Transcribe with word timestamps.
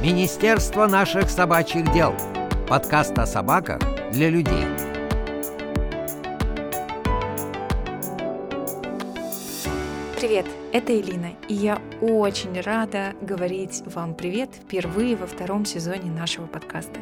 Министерство 0.00 0.86
наших 0.86 1.28
собачьих 1.28 1.92
дел. 1.92 2.14
Подкаст 2.68 3.18
о 3.18 3.26
собаках 3.26 3.80
для 4.12 4.30
людей. 4.30 4.64
Привет, 10.16 10.46
это 10.72 10.92
Элина, 10.94 11.32
и 11.48 11.54
я 11.54 11.82
очень 12.00 12.60
рада 12.60 13.14
говорить 13.20 13.82
вам 13.86 14.14
привет 14.14 14.50
впервые 14.54 15.16
во 15.16 15.26
втором 15.26 15.64
сезоне 15.64 16.12
нашего 16.12 16.46
подкаста. 16.46 17.00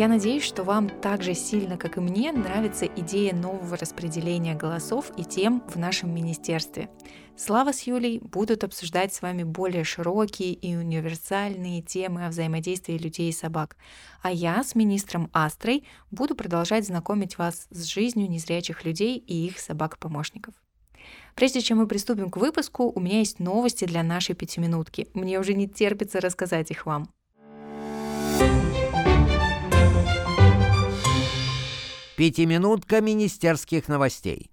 Я 0.00 0.08
надеюсь, 0.08 0.44
что 0.44 0.64
вам 0.64 0.88
так 0.88 1.22
же 1.22 1.34
сильно, 1.34 1.76
как 1.76 1.98
и 1.98 2.00
мне, 2.00 2.32
нравится 2.32 2.86
идея 2.86 3.34
нового 3.34 3.76
распределения 3.76 4.54
голосов 4.54 5.12
и 5.18 5.24
тем 5.24 5.62
в 5.68 5.76
нашем 5.76 6.14
министерстве. 6.14 6.88
Слава 7.36 7.74
с 7.74 7.82
Юлей 7.82 8.18
будут 8.18 8.64
обсуждать 8.64 9.12
с 9.12 9.20
вами 9.20 9.42
более 9.42 9.84
широкие 9.84 10.54
и 10.54 10.74
универсальные 10.74 11.82
темы 11.82 12.24
о 12.24 12.30
взаимодействии 12.30 12.96
людей 12.96 13.28
и 13.28 13.32
собак, 13.32 13.76
а 14.22 14.32
я 14.32 14.64
с 14.64 14.74
министром 14.74 15.28
Астрой 15.34 15.84
буду 16.10 16.34
продолжать 16.34 16.86
знакомить 16.86 17.36
вас 17.36 17.66
с 17.68 17.84
жизнью 17.84 18.30
незрячих 18.30 18.86
людей 18.86 19.18
и 19.18 19.48
их 19.48 19.58
собак-помощников. 19.58 20.54
Прежде 21.34 21.60
чем 21.60 21.76
мы 21.76 21.86
приступим 21.86 22.30
к 22.30 22.38
выпуску, 22.38 22.90
у 22.90 23.00
меня 23.00 23.18
есть 23.18 23.38
новости 23.38 23.84
для 23.84 24.02
нашей 24.02 24.34
пятиминутки. 24.34 25.08
Мне 25.12 25.38
уже 25.38 25.52
не 25.52 25.68
терпится 25.68 26.22
рассказать 26.22 26.70
их 26.70 26.86
вам. 26.86 27.10
Пятиминутка 32.20 33.00
министерских 33.00 33.88
новостей. 33.88 34.50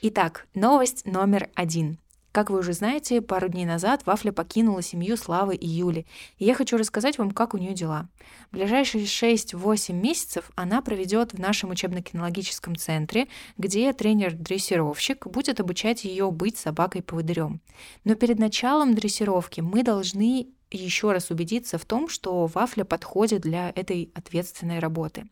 Итак, 0.00 0.46
новость 0.54 1.04
номер 1.04 1.48
один. 1.56 1.98
Как 2.30 2.50
вы 2.50 2.60
уже 2.60 2.72
знаете, 2.72 3.20
пару 3.20 3.48
дней 3.48 3.64
назад 3.64 4.06
Вафля 4.06 4.30
покинула 4.30 4.80
семью 4.80 5.16
Славы 5.16 5.56
и 5.56 5.66
Юли, 5.66 6.06
и 6.38 6.44
я 6.44 6.54
хочу 6.54 6.76
рассказать 6.76 7.18
вам, 7.18 7.32
как 7.32 7.52
у 7.52 7.58
нее 7.58 7.74
дела. 7.74 8.08
В 8.52 8.54
ближайшие 8.54 9.06
6-8 9.06 9.92
месяцев 9.92 10.52
она 10.54 10.82
проведет 10.82 11.32
в 11.32 11.40
нашем 11.40 11.70
учебно-кинологическом 11.70 12.76
центре, 12.76 13.26
где 13.58 13.92
тренер-дрессировщик 13.92 15.26
будет 15.26 15.58
обучать 15.58 16.04
ее 16.04 16.30
быть 16.30 16.56
собакой-поводырем. 16.58 17.60
Но 18.04 18.14
перед 18.14 18.38
началом 18.38 18.94
дрессировки 18.94 19.62
мы 19.62 19.82
должны 19.82 20.46
еще 20.70 21.12
раз 21.12 21.30
убедиться 21.30 21.78
в 21.78 21.84
том, 21.84 22.08
что 22.08 22.46
Вафля 22.46 22.84
подходит 22.84 23.42
для 23.42 23.70
этой 23.70 24.10
ответственной 24.14 24.78
работы. 24.78 25.26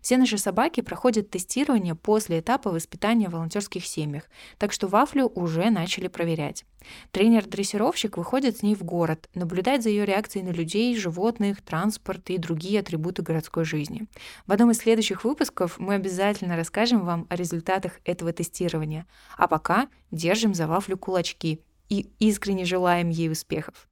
Все 0.00 0.16
наши 0.16 0.38
собаки 0.38 0.80
проходят 0.80 1.30
тестирование 1.30 1.94
после 1.94 2.40
этапа 2.40 2.70
воспитания 2.70 3.28
в 3.28 3.32
волонтерских 3.32 3.86
семьях, 3.86 4.24
так 4.58 4.72
что 4.72 4.88
Вафлю 4.88 5.26
уже 5.26 5.70
начали 5.70 6.08
проверять. 6.08 6.64
Тренер-дрессировщик 7.12 8.16
выходит 8.16 8.58
с 8.58 8.62
ней 8.62 8.74
в 8.74 8.82
город, 8.82 9.28
наблюдает 9.34 9.82
за 9.82 9.90
ее 9.90 10.04
реакцией 10.04 10.44
на 10.44 10.50
людей, 10.50 10.96
животных, 10.96 11.62
транспорт 11.62 12.28
и 12.30 12.38
другие 12.38 12.80
атрибуты 12.80 13.22
городской 13.22 13.64
жизни. 13.64 14.06
В 14.46 14.52
одном 14.52 14.72
из 14.72 14.78
следующих 14.78 15.24
выпусков 15.24 15.78
мы 15.78 15.94
обязательно 15.94 16.56
расскажем 16.56 17.04
вам 17.04 17.26
о 17.28 17.36
результатах 17.36 18.00
этого 18.04 18.32
тестирования. 18.32 19.06
А 19.36 19.46
пока 19.46 19.88
держим 20.10 20.54
за 20.54 20.66
Вафлю 20.66 20.98
кулачки 20.98 21.60
и 21.88 22.10
искренне 22.18 22.64
желаем 22.64 23.10
ей 23.10 23.30
успехов. 23.30 23.88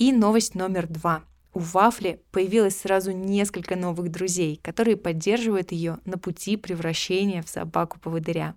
И 0.00 0.12
новость 0.12 0.54
номер 0.54 0.86
два. 0.86 1.24
У 1.52 1.58
Вафли 1.58 2.22
появилось 2.32 2.78
сразу 2.78 3.12
несколько 3.12 3.76
новых 3.76 4.10
друзей, 4.10 4.58
которые 4.62 4.96
поддерживают 4.96 5.72
ее 5.72 5.98
на 6.06 6.16
пути 6.16 6.56
превращения 6.56 7.42
в 7.42 7.50
собаку-поводыря. 7.50 8.54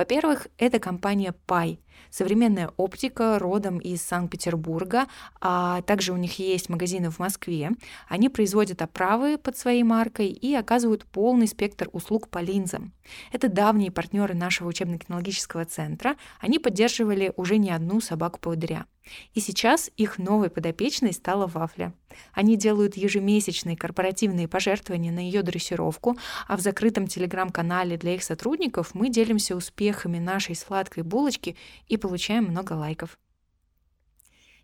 Во-первых, 0.00 0.46
это 0.56 0.78
компания 0.78 1.34
Пай, 1.44 1.78
современная 2.08 2.70
оптика 2.78 3.38
родом 3.38 3.76
из 3.76 4.00
Санкт-Петербурга, 4.00 5.08
а 5.42 5.82
также 5.82 6.14
у 6.14 6.16
них 6.16 6.38
есть 6.38 6.70
магазины 6.70 7.10
в 7.10 7.18
Москве. 7.18 7.72
Они 8.08 8.30
производят 8.30 8.80
оправы 8.80 9.36
под 9.36 9.58
своей 9.58 9.82
маркой 9.82 10.28
и 10.28 10.54
оказывают 10.54 11.04
полный 11.04 11.46
спектр 11.46 11.90
услуг 11.92 12.30
по 12.30 12.38
линзам. 12.38 12.94
Это 13.30 13.50
давние 13.50 13.90
партнеры 13.90 14.32
нашего 14.32 14.68
учебно-кинологического 14.68 15.66
центра. 15.66 16.16
Они 16.40 16.58
поддерживали 16.58 17.34
уже 17.36 17.58
не 17.58 17.70
одну 17.70 18.00
собаку-поводыря. 18.00 18.86
И 19.34 19.40
сейчас 19.40 19.90
их 19.96 20.18
новой 20.18 20.50
подопечной 20.50 21.12
стала 21.12 21.46
Вафля. 21.46 21.92
Они 22.32 22.56
делают 22.56 22.96
ежемесячные 22.96 23.76
корпоративные 23.76 24.48
пожертвования 24.48 25.12
на 25.12 25.20
ее 25.20 25.42
дрессировку, 25.42 26.16
а 26.46 26.56
в 26.56 26.60
закрытом 26.60 27.06
телеграм-канале 27.06 27.96
для 27.96 28.14
их 28.14 28.22
сотрудников 28.22 28.94
мы 28.94 29.08
делимся 29.08 29.56
успехами 29.90 30.18
нашей 30.18 30.54
сладкой 30.54 31.02
булочки 31.02 31.56
и 31.88 31.96
получаем 31.96 32.44
много 32.44 32.74
лайков. 32.74 33.18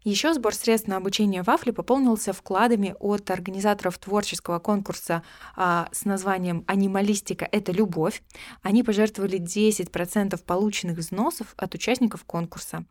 Еще 0.06 0.32
сбор 0.34 0.54
средств 0.54 0.86
на 0.86 0.98
обучение 0.98 1.42
Вафли 1.42 1.72
пополнился 1.72 2.32
вкладами 2.32 2.94
от 3.00 3.28
организаторов 3.28 3.98
творческого 3.98 4.60
конкурса 4.60 5.24
а, 5.56 5.88
с 5.90 6.04
названием 6.04 6.62
«Анималистика– 6.68 7.48
это 7.50 7.72
любовь». 7.72 8.22
Они 8.62 8.84
пожертвовали 8.84 9.40
10% 9.40 10.40
полученных 10.44 10.98
взносов 10.98 11.54
от 11.56 11.74
участников 11.74 12.22
конкурса. 12.22 12.84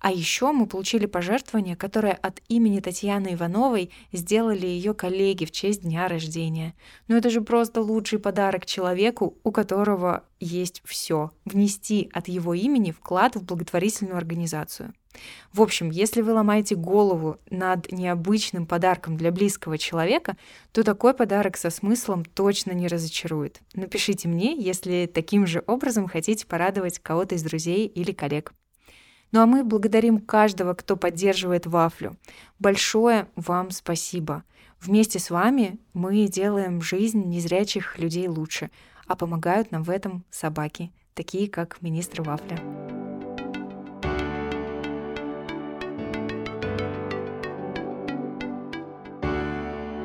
А 0.00 0.10
еще 0.10 0.50
мы 0.50 0.66
получили 0.66 1.06
пожертвование, 1.06 1.76
которое 1.76 2.14
от 2.14 2.40
имени 2.48 2.80
Татьяны 2.80 3.34
Ивановой 3.34 3.92
сделали 4.12 4.66
ее 4.66 4.94
коллеги 4.94 5.44
в 5.44 5.52
честь 5.52 5.82
дня 5.82 6.08
рождения. 6.08 6.74
Ну 7.06 7.16
это 7.16 7.30
же 7.30 7.40
просто 7.40 7.82
лучший 7.82 8.18
подарок 8.18 8.66
человеку, 8.66 9.38
у 9.44 9.52
которого 9.52 10.24
есть 10.40 10.82
все. 10.84 11.30
Внести 11.44 12.10
от 12.12 12.26
его 12.26 12.52
имени 12.52 12.90
вклад 12.90 13.36
в 13.36 13.44
благотворительную 13.44 14.16
организацию. 14.16 14.92
В 15.52 15.62
общем, 15.62 15.90
если 15.90 16.20
вы 16.20 16.32
ломаете 16.32 16.74
голову 16.74 17.38
над 17.50 17.90
необычным 17.90 18.66
подарком 18.66 19.16
для 19.16 19.32
близкого 19.32 19.78
человека, 19.78 20.36
то 20.72 20.82
такой 20.82 21.14
подарок 21.14 21.56
со 21.56 21.70
смыслом 21.70 22.24
точно 22.24 22.72
не 22.72 22.88
разочарует. 22.88 23.60
Напишите 23.74 24.28
мне, 24.28 24.54
если 24.56 25.10
таким 25.12 25.46
же 25.46 25.62
образом 25.66 26.06
хотите 26.06 26.46
порадовать 26.46 26.98
кого-то 26.98 27.34
из 27.34 27.42
друзей 27.42 27.86
или 27.86 28.12
коллег. 28.12 28.52
Ну 29.32 29.40
а 29.40 29.46
мы 29.46 29.64
благодарим 29.64 30.20
каждого, 30.20 30.74
кто 30.74 30.96
поддерживает 30.96 31.66
вафлю. 31.66 32.16
Большое 32.58 33.28
вам 33.36 33.70
спасибо. 33.70 34.44
Вместе 34.80 35.18
с 35.18 35.30
вами 35.30 35.78
мы 35.92 36.26
делаем 36.28 36.80
жизнь 36.80 37.24
незрячих 37.24 37.98
людей 37.98 38.28
лучше, 38.28 38.70
а 39.06 39.16
помогают 39.16 39.72
нам 39.72 39.82
в 39.82 39.90
этом 39.90 40.24
собаки, 40.30 40.92
такие 41.14 41.48
как 41.48 41.82
министр 41.82 42.22
Вафля. 42.22 42.97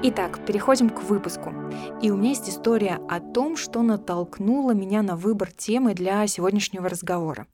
Итак, 0.06 0.46
переходим 0.46 0.90
к 0.90 1.02
выпуску. 1.04 1.54
И 2.02 2.12
у 2.12 2.18
меня 2.18 2.32
есть 2.32 2.50
история 2.50 3.00
о 3.08 3.22
том, 3.22 3.56
что 3.56 3.82
натолкнуло 3.82 4.72
меня 4.74 5.02
на 5.02 5.16
выбор 5.16 5.50
темы 5.50 5.94
для 5.94 6.28
сегодняшнего 6.28 6.90
разговора. 6.90 7.48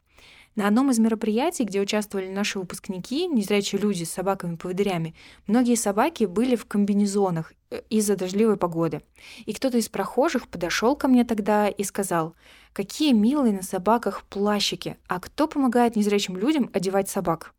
На 0.55 0.67
одном 0.67 0.89
из 0.89 0.97
мероприятий, 0.97 1.63
где 1.63 1.79
участвовали 1.79 2.27
наши 2.27 2.57
выпускники, 2.57 3.27
незрячие 3.27 3.79
люди 3.79 4.03
с 4.03 4.11
собаками-поводырями, 4.11 5.13
многие 5.45 5.75
собаки 5.75 6.23
были 6.23 6.55
в 6.55 6.65
комбинезонах 6.65 7.53
э, 7.69 7.81
из-за 7.91 8.15
дождливой 8.15 8.57
погоды. 8.57 9.03
И 9.45 9.53
кто-то 9.53 9.77
из 9.77 9.87
прохожих 9.87 10.47
подошел 10.47 10.95
ко 10.95 11.07
мне 11.07 11.25
тогда 11.25 11.67
и 11.67 11.83
сказал, 11.83 12.33
какие 12.73 13.13
милые 13.13 13.53
на 13.53 13.61
собаках 13.61 14.23
плащики, 14.23 14.97
а 15.07 15.19
кто 15.19 15.47
помогает 15.47 15.95
незрячим 15.95 16.35
людям 16.35 16.71
одевать 16.73 17.09
собак? 17.09 17.53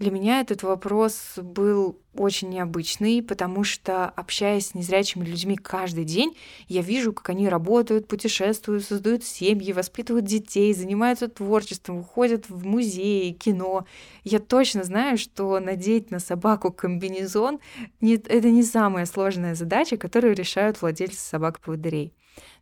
Для 0.00 0.10
меня 0.10 0.40
этот 0.40 0.62
вопрос 0.62 1.34
был 1.36 2.00
очень 2.14 2.48
необычный, 2.48 3.22
потому 3.22 3.64
что, 3.64 4.06
общаясь 4.06 4.68
с 4.68 4.74
незрячими 4.74 5.26
людьми 5.26 5.56
каждый 5.56 6.04
день, 6.04 6.34
я 6.68 6.80
вижу, 6.80 7.12
как 7.12 7.28
они 7.28 7.50
работают, 7.50 8.08
путешествуют, 8.08 8.82
создают 8.82 9.24
семьи, 9.24 9.74
воспитывают 9.74 10.24
детей, 10.24 10.72
занимаются 10.72 11.28
творчеством, 11.28 11.98
уходят 11.98 12.48
в 12.48 12.64
музеи, 12.64 13.32
кино. 13.32 13.84
Я 14.24 14.38
точно 14.38 14.84
знаю, 14.84 15.18
что 15.18 15.60
надеть 15.60 16.10
на 16.10 16.18
собаку 16.18 16.72
комбинезон— 16.72 17.60
это 18.00 18.50
не 18.50 18.62
самая 18.62 19.04
сложная 19.04 19.54
задача, 19.54 19.98
которую 19.98 20.34
решают 20.34 20.80
владельцы 20.80 21.18
собак-поводырей. 21.18 22.14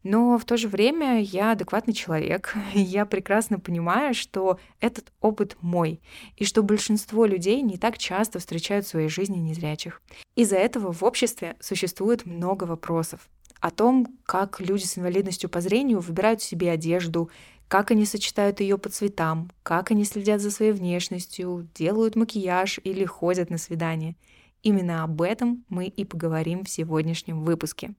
Но 0.03 0.39
в 0.39 0.45
то 0.45 0.57
же 0.57 0.69
время 0.69 1.21
я 1.21 1.53
адекватный 1.53 1.95
человек, 1.95 2.55
я 2.75 3.05
прекрасно 3.07 3.59
понимаю, 3.59 4.15
что 4.15 4.59
этот 4.81 5.13
опыт 5.21 5.57
мой, 5.61 6.01
и 6.37 6.45
что 6.45 6.63
большинство 6.63 7.25
людей 7.25 7.63
не 7.63 7.79
так 7.79 7.99
часто 7.99 8.39
встречают 8.39 8.87
в 8.87 8.89
своей 8.89 9.09
жизни 9.09 9.39
незрячих. 9.39 10.01
Из-за 10.37 10.57
этого 10.57 10.93
в 10.93 11.03
обществе 11.03 11.57
существует 11.61 12.27
много 12.27 12.65
вопросов 12.65 13.29
о 13.61 13.71
том, 13.71 14.07
как 14.25 14.61
люди 14.61 14.85
с 14.85 14.99
инвалидностью 14.99 15.51
по 15.51 15.61
зрению 15.61 16.01
выбирают 16.01 16.43
себе 16.43 16.71
одежду, 16.71 17.31
как 17.67 17.91
они 17.91 18.07
сочетают 18.07 18.61
ее 18.61 18.79
по 18.79 18.89
цветам, 18.89 19.51
как 19.63 19.91
они 19.91 20.05
следят 20.05 20.41
за 20.41 20.51
своей 20.51 20.73
внешностью, 20.73 21.69
делают 21.75 22.17
макияж 22.17 22.81
или 22.83 23.05
ходят 23.05 23.51
на 23.51 23.59
свидание. 23.59 24.17
Именно 24.63 25.05
об 25.05 25.21
этом 25.23 25.65
мы 25.69 25.87
и 25.87 26.05
поговорим 26.05 26.65
в 26.65 26.71
сегодняшнем 26.71 27.45
выпуске. 27.45 27.95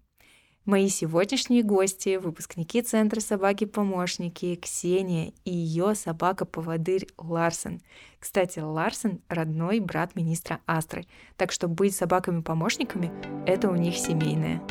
Мои 0.65 0.89
сегодняшние 0.89 1.63
гости— 1.63 2.17
выпускники 2.21 2.81
Центра 2.81 3.21
собаки-помощники 3.21 4.55
Ксения 4.55 5.31
и 5.45 5.51
ее 5.51 5.95
собака-поводырь 5.95 7.07
Ларсен. 7.17 7.81
Кстати, 8.19 8.59
Ларсен— 8.59 9.21
родной 9.29 9.79
брат 9.79 10.15
министра 10.15 10.59
Астры, 10.67 11.05
так 11.37 11.53
что 11.53 11.69
быть 11.69 11.95
собаками-помощниками— 11.95 13.09
это 13.47 13.69
у 13.69 13.75
них 13.75 13.95
семейное. 13.95 14.61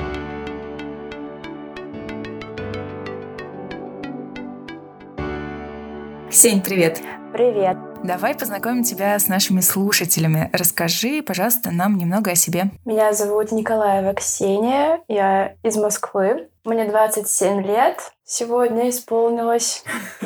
Ксень, 6.31 6.63
привет! 6.63 7.03
Привет! 7.39 7.77
Давай 8.03 8.35
познакомим 8.35 8.83
тебя 8.83 9.17
с 9.17 9.29
нашими 9.29 9.61
слушателями. 9.61 10.51
Расскажи, 10.53 11.23
пожалуйста, 11.23 11.71
нам 11.71 11.97
немного 11.97 12.33
о 12.33 12.35
себе. 12.35 12.73
Меня 12.85 13.13
зовут 13.13 13.53
Николаева 13.53 14.13
Ксения, 14.15 15.03
я 15.07 15.55
из 15.63 15.77
Москвы. 15.77 16.49
Мне 16.65 16.85
27 16.87 17.63
лет, 17.63 18.01
сегодня 18.25 18.91
исполнилось. 18.91 19.85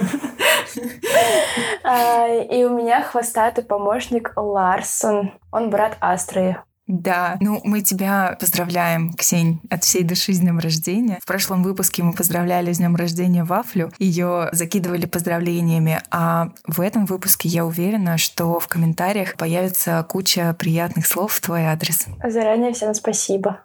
А, 1.84 2.28
и 2.28 2.64
у 2.64 2.70
меня 2.70 3.02
хвостатый 3.02 3.62
помощник 3.62 4.32
Ларсон. 4.36 5.32
Он 5.50 5.68
брат 5.68 5.98
Астры. 6.00 6.62
Да, 6.92 7.38
ну 7.40 7.58
мы 7.64 7.80
тебя 7.80 8.36
поздравляем, 8.38 9.14
Ксень, 9.14 9.62
от 9.70 9.82
всей 9.82 10.02
души 10.02 10.34
с 10.34 10.40
днем 10.40 10.58
рождения. 10.58 11.18
В 11.22 11.26
прошлом 11.26 11.62
выпуске 11.62 12.02
мы 12.02 12.12
поздравляли 12.12 12.70
с 12.70 12.76
днем 12.76 12.96
рождения 12.96 13.44
Вафлю, 13.44 13.90
ее 13.98 14.50
закидывали 14.52 15.06
поздравлениями, 15.06 16.02
а 16.10 16.50
в 16.66 16.82
этом 16.82 17.06
выпуске 17.06 17.48
я 17.48 17.64
уверена, 17.64 18.18
что 18.18 18.60
в 18.60 18.68
комментариях 18.68 19.36
появится 19.36 20.04
куча 20.06 20.54
приятных 20.58 21.06
слов 21.06 21.32
в 21.32 21.40
твой 21.40 21.64
адрес. 21.64 22.04
Заранее 22.22 22.74
всем 22.74 22.92
спасибо. 22.92 23.60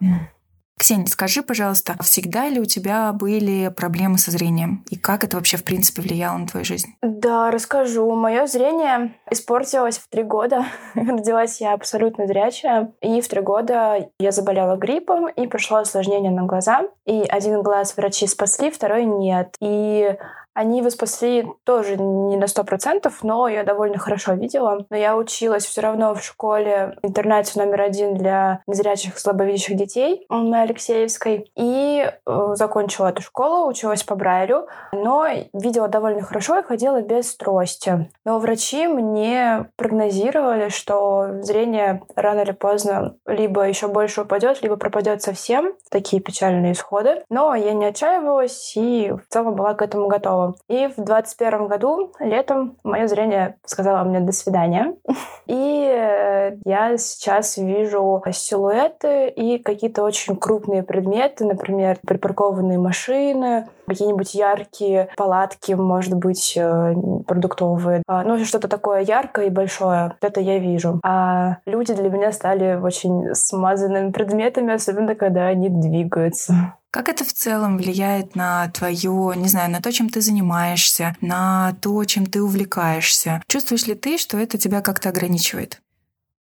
Ксения, 0.77 1.07
скажи, 1.07 1.41
пожалуйста, 1.41 1.95
всегда 2.01 2.47
ли 2.49 2.59
у 2.59 2.65
тебя 2.65 3.11
были 3.11 3.69
проблемы 3.69 4.19
со 4.19 4.29
зрением? 4.29 4.85
И 4.91 4.95
как 4.95 5.23
это 5.23 5.37
вообще, 5.37 5.57
в 5.57 5.63
принципе, 5.63 6.03
влияло 6.03 6.37
на 6.37 6.47
твою 6.47 6.63
жизнь? 6.65 6.93
Да, 7.01 7.49
расскажу. 7.49 8.13
Мое 8.13 8.45
зрение 8.45 9.15
испортилось 9.31 9.97
в 9.97 10.07
три 10.07 10.21
года. 10.21 10.65
Родилась 10.93 11.59
я 11.61 11.73
абсолютно 11.73 12.27
зрячая. 12.27 12.91
И 13.01 13.21
в 13.21 13.27
три 13.27 13.41
года 13.41 14.09
я 14.19 14.31
заболела 14.31 14.75
гриппом, 14.77 15.27
и 15.27 15.47
пришло 15.47 15.77
осложнение 15.77 16.31
на 16.31 16.43
глаза. 16.43 16.83
И 17.07 17.23
один 17.27 17.63
глаз 17.63 17.97
врачи 17.97 18.27
спасли, 18.27 18.69
второй 18.69 19.05
нет. 19.05 19.55
И 19.59 20.15
они 20.57 20.79
его 20.79 20.89
спасли 20.89 21.47
тоже 21.65 21.97
не 21.97 22.35
на 22.35 22.47
сто 22.47 22.63
процентов, 22.63 23.19
но 23.21 23.47
я 23.47 23.63
довольно 23.63 23.99
хорошо 23.99 24.33
видела. 24.33 24.87
Но 24.89 24.97
я 24.97 25.15
училась 25.15 25.63
все 25.63 25.81
равно 25.81 26.15
в 26.15 26.23
школе 26.23 26.97
интернате 27.03 27.59
номер 27.59 27.81
один 27.81 28.15
для 28.15 28.61
незрячих 28.65 29.19
слабовидящих 29.19 29.77
детей 29.77 30.25
на 30.29 30.63
Алексеевской. 30.63 31.51
И 31.55 32.09
э, 32.09 32.47
закончила 32.55 33.09
эту 33.09 33.21
школу, 33.21 33.69
училась 33.69 34.01
по 34.01 34.15
Брайлю, 34.15 34.65
но 34.91 35.27
видела 35.53 35.89
довольно 35.89 36.23
хорошо 36.23 36.57
и 36.57 36.63
ходила 36.63 37.03
без 37.03 37.37
трости. 37.37 38.09
Но 38.25 38.39
врачи 38.39 38.87
мне 38.87 39.69
прогнозировали, 39.75 40.69
что 40.69 41.43
зрение 41.43 42.01
рано 42.15 42.39
или 42.39 42.51
поздно 42.51 43.15
либо 43.27 43.61
еще 43.67 43.89
больше 43.89 44.21
упадет, 44.21 44.63
либо 44.63 44.75
пропадет 44.75 45.21
совсем. 45.21 45.73
Такие 45.91 46.19
печальные 46.19 46.71
исходы. 46.71 47.23
Но 47.29 47.53
я 47.53 47.73
не 47.73 47.85
отчаивалась 47.85 48.75
и 48.75 49.11
в 49.11 49.31
целом 49.31 49.53
была 49.53 49.75
к 49.75 49.83
этому 49.83 50.07
готова. 50.07 50.46
И 50.69 50.87
в 50.87 51.03
21 51.03 51.67
году, 51.67 52.11
летом, 52.19 52.77
мое 52.83 53.07
зрение 53.07 53.57
сказало 53.65 54.03
мне 54.03 54.19
«до 54.19 54.31
свидания». 54.31 54.93
И 55.47 55.89
э, 55.89 56.57
я 56.65 56.97
сейчас 56.97 57.57
вижу 57.57 58.21
силуэты 58.31 59.29
и 59.29 59.59
какие-то 59.59 60.03
очень 60.03 60.35
крупные 60.35 60.83
предметы, 60.83 61.45
например, 61.45 61.97
припаркованные 62.05 62.77
машины, 62.77 63.67
какие-нибудь 63.87 64.33
яркие 64.33 65.09
палатки, 65.15 65.71
может 65.71 66.13
быть, 66.15 66.55
э, 66.57 66.93
продуктовые. 67.25 68.03
А, 68.07 68.23
ну, 68.23 68.43
что-то 68.43 68.67
такое 68.67 69.01
яркое 69.01 69.45
и 69.45 69.49
большое. 69.49 70.15
Это 70.21 70.41
я 70.41 70.59
вижу. 70.59 70.99
А 71.03 71.57
люди 71.65 71.93
для 71.93 72.09
меня 72.09 72.31
стали 72.31 72.75
очень 72.75 73.33
смазанными 73.33 74.11
предметами, 74.11 74.73
особенно 74.73 75.15
когда 75.15 75.47
они 75.47 75.69
двигаются. 75.69 76.75
Как 76.97 77.09
это 77.09 77.23
в 77.23 77.31
целом 77.31 77.77
влияет 77.77 78.35
на 78.35 78.69
твое, 78.69 79.33
не 79.35 79.47
знаю, 79.47 79.69
на 79.69 79.81
то, 79.81 79.91
чем 79.91 80.09
ты 80.09 80.19
занимаешься, 80.19 81.15
на 81.21 81.75
то, 81.79 82.03
чем 82.05 82.25
ты 82.25 82.41
увлекаешься? 82.41 83.43
Чувствуешь 83.47 83.85
ли 83.85 83.93
ты, 83.93 84.17
что 84.17 84.35
это 84.39 84.57
тебя 84.57 84.81
как-то 84.81 85.09
ограничивает? 85.09 85.79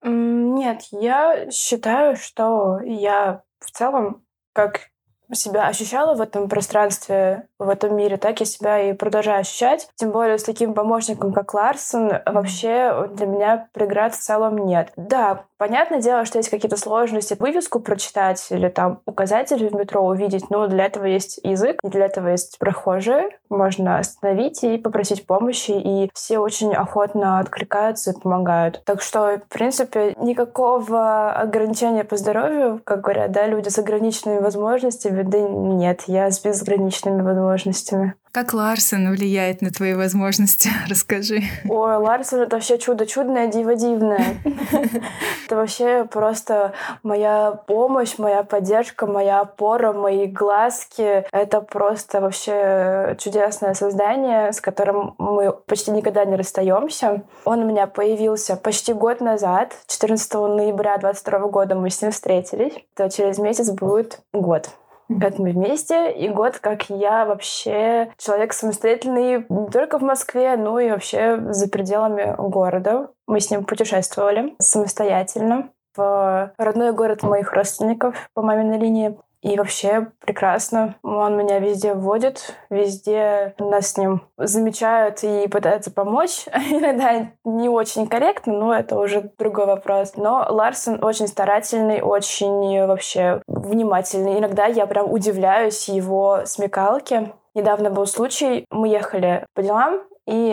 Нет, 0.01 0.81
я 0.89 1.51
считаю, 1.51 2.15
что 2.15 2.79
я 2.83 3.43
в 3.59 3.69
целом, 3.69 4.25
как 4.53 4.89
себя 5.33 5.67
ощущала 5.67 6.15
в 6.15 6.21
этом 6.21 6.49
пространстве, 6.49 7.47
в 7.59 7.69
этом 7.69 7.95
мире, 7.95 8.17
так 8.17 8.39
я 8.39 8.45
себя 8.45 8.81
и 8.81 8.93
продолжаю 8.93 9.41
ощущать. 9.41 9.89
Тем 9.95 10.11
более 10.11 10.37
с 10.37 10.43
таким 10.43 10.73
помощником, 10.73 11.33
как 11.33 11.53
Ларсон, 11.53 12.11
вообще 12.25 13.09
для 13.13 13.25
меня 13.25 13.67
преград 13.73 14.13
в 14.13 14.19
целом 14.19 14.57
нет. 14.57 14.91
Да, 14.95 15.45
понятное 15.57 16.01
дело, 16.01 16.25
что 16.25 16.37
есть 16.37 16.49
какие-то 16.49 16.77
сложности 16.77 17.35
вывеску 17.39 17.79
прочитать 17.79 18.45
или 18.51 18.69
там 18.69 19.01
указатели 19.05 19.67
в 19.67 19.73
метро 19.73 20.05
увидеть, 20.05 20.49
но 20.49 20.67
для 20.67 20.85
этого 20.85 21.05
есть 21.05 21.39
язык, 21.43 21.79
и 21.83 21.87
для 21.87 22.05
этого 22.05 22.29
есть 22.29 22.57
прохожие. 22.59 23.29
Можно 23.49 23.99
остановить 23.99 24.63
и 24.63 24.77
попросить 24.77 25.25
помощи, 25.25 25.71
и 25.71 26.09
все 26.13 26.39
очень 26.39 26.73
охотно 26.73 27.39
откликаются 27.39 28.11
и 28.11 28.19
помогают. 28.19 28.81
Так 28.85 29.01
что, 29.01 29.39
в 29.49 29.53
принципе, 29.53 30.13
никакого 30.17 31.31
ограничения 31.31 32.03
по 32.03 32.17
здоровью, 32.17 32.81
как 32.83 33.01
говорят, 33.01 33.31
да, 33.31 33.47
люди 33.47 33.69
с 33.69 33.79
ограниченными 33.79 34.39
возможностями, 34.39 35.16
да 35.23 35.39
нет, 35.39 36.03
я 36.07 36.31
с 36.31 36.39
безграничными 36.39 37.21
возможностями. 37.21 38.15
Как 38.37 38.53
Ларсон 38.53 39.09
влияет 39.09 39.63
на 39.63 39.71
твои 39.71 39.95
возможности? 39.95 40.69
Расскажи. 40.87 41.41
Ой, 41.67 41.95
Ларсон— 41.95 42.41
это 42.41 42.57
вообще 42.57 42.77
чудо 42.77 43.07
чудное, 43.07 43.47
диво 43.47 43.75
дивное. 43.75 44.37
Это 45.45 45.55
вообще 45.55 46.05
просто 46.05 46.73
моя 47.01 47.53
помощь, 47.65 48.19
моя 48.19 48.43
поддержка, 48.43 49.07
моя 49.07 49.39
опора, 49.39 49.93
мои 49.93 50.27
глазки. 50.27 51.25
Это 51.31 51.61
просто 51.61 52.21
вообще 52.21 53.15
чудесное 53.17 53.73
создание, 53.73 54.51
с 54.51 54.61
которым 54.61 55.15
мы 55.17 55.53
почти 55.53 55.91
никогда 55.91 56.25
не 56.25 56.35
расстаемся. 56.35 57.23
Он 57.43 57.63
у 57.63 57.65
меня 57.65 57.87
появился 57.87 58.55
почти 58.55 58.93
год 58.93 59.21
назад, 59.21 59.73
14 59.87 60.33
ноября 60.33 60.97
2022 60.97 61.39
года 61.47 61.75
мы 61.75 61.89
с 61.89 62.01
ним 62.01 62.11
встретились. 62.11 62.73
То 62.95 63.09
через 63.09 63.39
месяц 63.39 63.71
будет 63.71 64.19
год 64.33 64.69
как 65.07 65.39
мы 65.39 65.51
вместе, 65.51 66.11
и 66.11 66.29
год, 66.29 66.59
как 66.59 66.89
я 66.89 67.25
вообще 67.25 68.11
человек 68.17 68.53
самостоятельный 68.53 69.45
не 69.49 69.69
только 69.69 69.99
в 69.99 70.03
Москве, 70.03 70.55
но 70.57 70.79
и 70.79 70.89
вообще 70.89 71.39
за 71.51 71.69
пределами 71.69 72.35
города. 72.37 73.09
Мы 73.27 73.39
с 73.39 73.49
ним 73.49 73.65
путешествовали 73.65 74.55
самостоятельно 74.59 75.69
в 75.95 76.53
родной 76.57 76.93
город 76.93 77.23
моих 77.23 77.51
родственников 77.53 78.29
по 78.33 78.41
маминой 78.41 78.77
линии. 78.77 79.17
И 79.47 79.57
вообще 79.57 80.07
прекрасно. 80.19 80.95
Он 81.03 81.37
меня 81.37 81.59
везде 81.59 81.93
вводит, 81.93 82.53
везде 82.69 83.55
нас 83.59 83.93
с 83.93 83.97
ним 83.97 84.21
замечают 84.37 85.23
и 85.23 85.47
пытаются 85.47 85.89
помочь. 85.89 86.47
Иногда 86.69 87.29
не 87.45 87.69
очень 87.69 88.07
корректно, 88.07 88.51
но 88.51 88.75
это 88.75 88.99
уже 88.99 89.31
другой 89.39 89.65
вопрос. 89.65 90.17
Но 90.17 90.45
Ларсон 90.49 91.01
очень 91.01 91.27
старательный, 91.27 92.01
очень 92.01 92.85
вообще 92.87 93.41
внимательный. 93.47 94.37
Иногда 94.37 94.65
я 94.65 94.85
прям 94.85 95.09
удивляюсь 95.09 95.87
его 95.87 96.41
смекалке. 96.43 97.31
Недавно 97.55 97.89
был 97.89 98.05
случай, 98.05 98.65
мы 98.69 98.89
ехали 98.89 99.45
по 99.53 99.63
делам, 99.63 100.01
и 100.25 100.49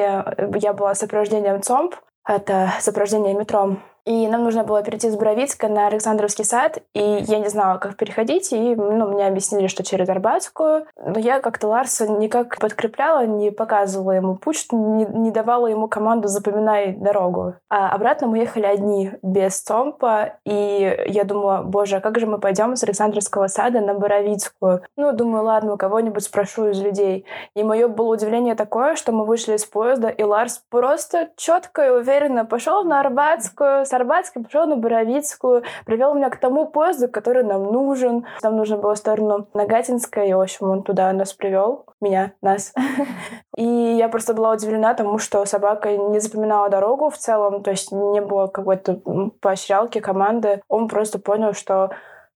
я 0.55 0.73
была 0.73 0.95
сопровождением 0.95 1.63
ЦОМП, 1.63 1.97
это 2.27 2.73
сопровождение 2.81 3.35
метро 3.35 3.77
и 4.07 4.29
нам 4.29 4.45
нужно 4.45 4.65
было 4.65 4.83
перейти 4.83 5.09
с 5.09 5.17
Боровицка 5.17 5.69
на 5.69 5.87
Александровский 5.87 6.45
сад, 6.45 6.79
и 6.93 7.01
я 7.01 7.39
не 7.39 7.49
знала, 7.49 7.79
как 7.79 7.97
переходить, 7.97 8.53
и 8.53 8.75
ну, 8.75 9.09
мне 9.09 9.27
объяснили, 9.27 9.67
что 9.67 9.83
через 9.83 10.09
Арбатскую. 10.09 10.87
Но 10.97 11.19
я 11.19 11.41
как-то 11.41 11.69
Ларса 11.69 12.07
никак 12.07 12.59
подкрепляла, 12.59 13.27
не 13.27 13.51
показывала 13.51 14.13
ему 14.13 14.37
путь, 14.37 14.67
не, 14.73 15.07
не 15.07 15.31
давала 15.31 15.69
ему 15.69 15.89
команду 15.89 16.29
«запоминай 16.29 16.93
дорогу». 16.93 17.55
А 17.71 17.91
обратно 17.91 18.27
мы 18.27 18.39
ехали 18.39 18.67
одни, 18.67 19.13
без 19.23 19.63
Томпа, 19.63 20.35
и 20.45 21.05
я 21.07 21.25
думала, 21.25 21.63
боже, 21.63 21.97
а 21.97 22.01
как 22.01 22.19
же 22.19 22.27
мы 22.27 22.39
пойдем 22.39 22.77
с 22.77 22.85
Александровского 22.85 23.47
сада 23.47 23.81
на 23.81 23.95
Боровицкую? 23.95 24.83
Ну, 24.97 25.13
думаю, 25.13 25.45
ладно, 25.45 25.75
у 25.75 25.77
кого-нибудь 25.79 26.25
спрошу 26.25 26.69
из 26.69 26.81
людей. 26.81 27.25
И 27.57 27.63
мое 27.63 27.89
было 27.89 28.13
удивление 28.13 28.55
такое, 28.55 28.97
что 28.97 29.13
мы 29.13 29.25
вышли 29.25 29.55
из 29.55 29.65
поезда, 29.65 30.09
и 30.09 30.23
Ларс 30.23 30.63
просто 30.69 31.31
четко 31.37 31.87
и 31.87 31.91
уверенно 31.91 32.45
пошел 32.45 32.85
на 32.85 33.01
Арбатскую, 33.01 33.87
Арбатской, 33.95 34.43
пошел 34.43 34.67
на 34.67 34.77
Боровицкую, 34.77 35.63
привел 35.87 36.15
меня 36.15 36.31
к 36.31 36.37
тому 36.37 36.67
поезду, 36.67 37.09
который 37.09 37.43
нам 37.43 37.65
нужен. 37.65 38.27
Нам 38.43 38.57
нужно 38.57 38.77
было 38.77 38.95
в 38.95 38.99
сторону 38.99 39.49
Нагатинская, 39.55 40.27
и, 40.27 40.33
в 40.33 40.41
общем, 40.41 40.71
он 40.71 40.83
туда 40.83 41.13
нас 41.13 41.33
привел. 41.33 41.87
Меня, 42.01 42.33
нас. 42.43 42.73
И 43.57 43.65
я 43.65 44.09
просто 44.09 44.35
была 44.35 44.53
удивлена 44.53 44.95
тому, 44.95 45.19
что 45.19 45.45
собака 45.47 45.97
не 45.97 46.19
запоминала 46.21 46.69
дорогу 46.69 47.09
в 47.09 47.17
целом, 47.17 47.63
то 47.63 47.71
есть 47.71 47.93
не 47.93 48.21
было 48.21 48.47
какой-то 48.47 49.01
поощрялки 49.41 50.01
команды. 50.01 50.61
Он 50.69 50.89
просто 50.89 51.19
понял, 51.19 51.55
что 51.55 51.91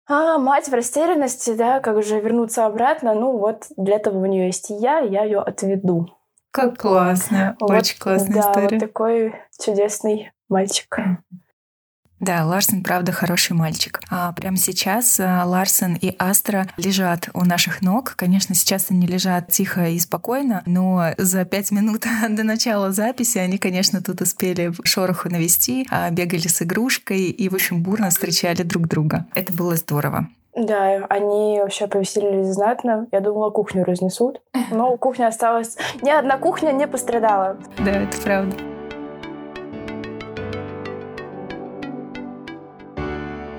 А, 0.08 0.38
мать 0.38 0.70
в 0.70 0.74
растерянности, 0.74 1.54
да, 1.54 1.80
как 1.80 2.02
же 2.04 2.20
вернуться 2.20 2.66
обратно. 2.66 3.14
Ну 3.14 3.38
вот, 3.38 3.66
для 3.76 3.98
этого 3.98 4.20
у 4.20 4.26
нее 4.26 4.46
есть 4.46 4.70
я, 4.70 5.00
я 5.00 5.24
ее 5.24 5.40
отведу. 5.40 6.08
Как 6.52 6.78
классно, 6.78 7.56
вот, 7.60 7.72
очень 7.72 8.00
классная 8.00 8.34
да, 8.34 8.40
история. 8.40 8.68
вот 8.72 8.80
такой 8.80 9.36
чудесный 9.64 10.32
мальчик. 10.50 10.98
Да, 12.20 12.46
Ларсен, 12.46 12.84
правда, 12.84 13.12
хороший 13.12 13.54
мальчик. 13.54 14.00
А 14.10 14.32
прямо 14.34 14.58
сейчас 14.58 15.20
а, 15.20 15.44
Ларсен 15.46 15.96
и 15.96 16.16
Астра 16.18 16.68
лежат 16.78 17.30
у 17.34 17.46
наших 17.46 17.82
ног. 17.82 18.14
Конечно, 18.16 18.56
сейчас 18.56 18.88
они 18.90 19.06
лежат 19.06 19.50
тихо 19.50 19.88
и 19.88 20.00
спокойно, 20.00 20.64
но 20.66 21.12
за 21.18 21.46
пять 21.46 21.72
минут 21.72 22.06
до 22.30 22.44
начала 22.44 22.92
записи 22.92 23.38
они, 23.38 23.58
конечно, 23.58 24.02
тут 24.02 24.22
успели 24.22 24.72
шороху 24.84 25.30
навести, 25.30 25.88
а, 25.92 26.10
бегали 26.10 26.48
с 26.48 26.62
игрушкой 26.62 27.26
и, 27.26 27.50
в 27.50 27.54
общем, 27.54 27.84
бурно 27.84 28.10
встречали 28.10 28.64
друг 28.64 28.88
друга. 28.88 29.26
Это 29.36 29.54
было 29.54 29.76
здорово. 29.76 30.28
Да, 30.56 31.06
они 31.10 31.60
вообще 31.62 31.86
повеселились 31.86 32.48
знатно. 32.48 33.06
Я 33.12 33.20
думала, 33.20 33.52
кухню 33.52 33.84
разнесут. 33.84 34.42
Но 34.72 34.98
кухня 34.98 35.28
осталась... 35.28 35.78
Ни 36.02 36.10
одна 36.10 36.40
кухня 36.40 36.72
не 36.72 36.88
пострадала. 36.88 37.58
Да, 37.78 37.92
это 37.92 38.18
правда. 38.24 38.56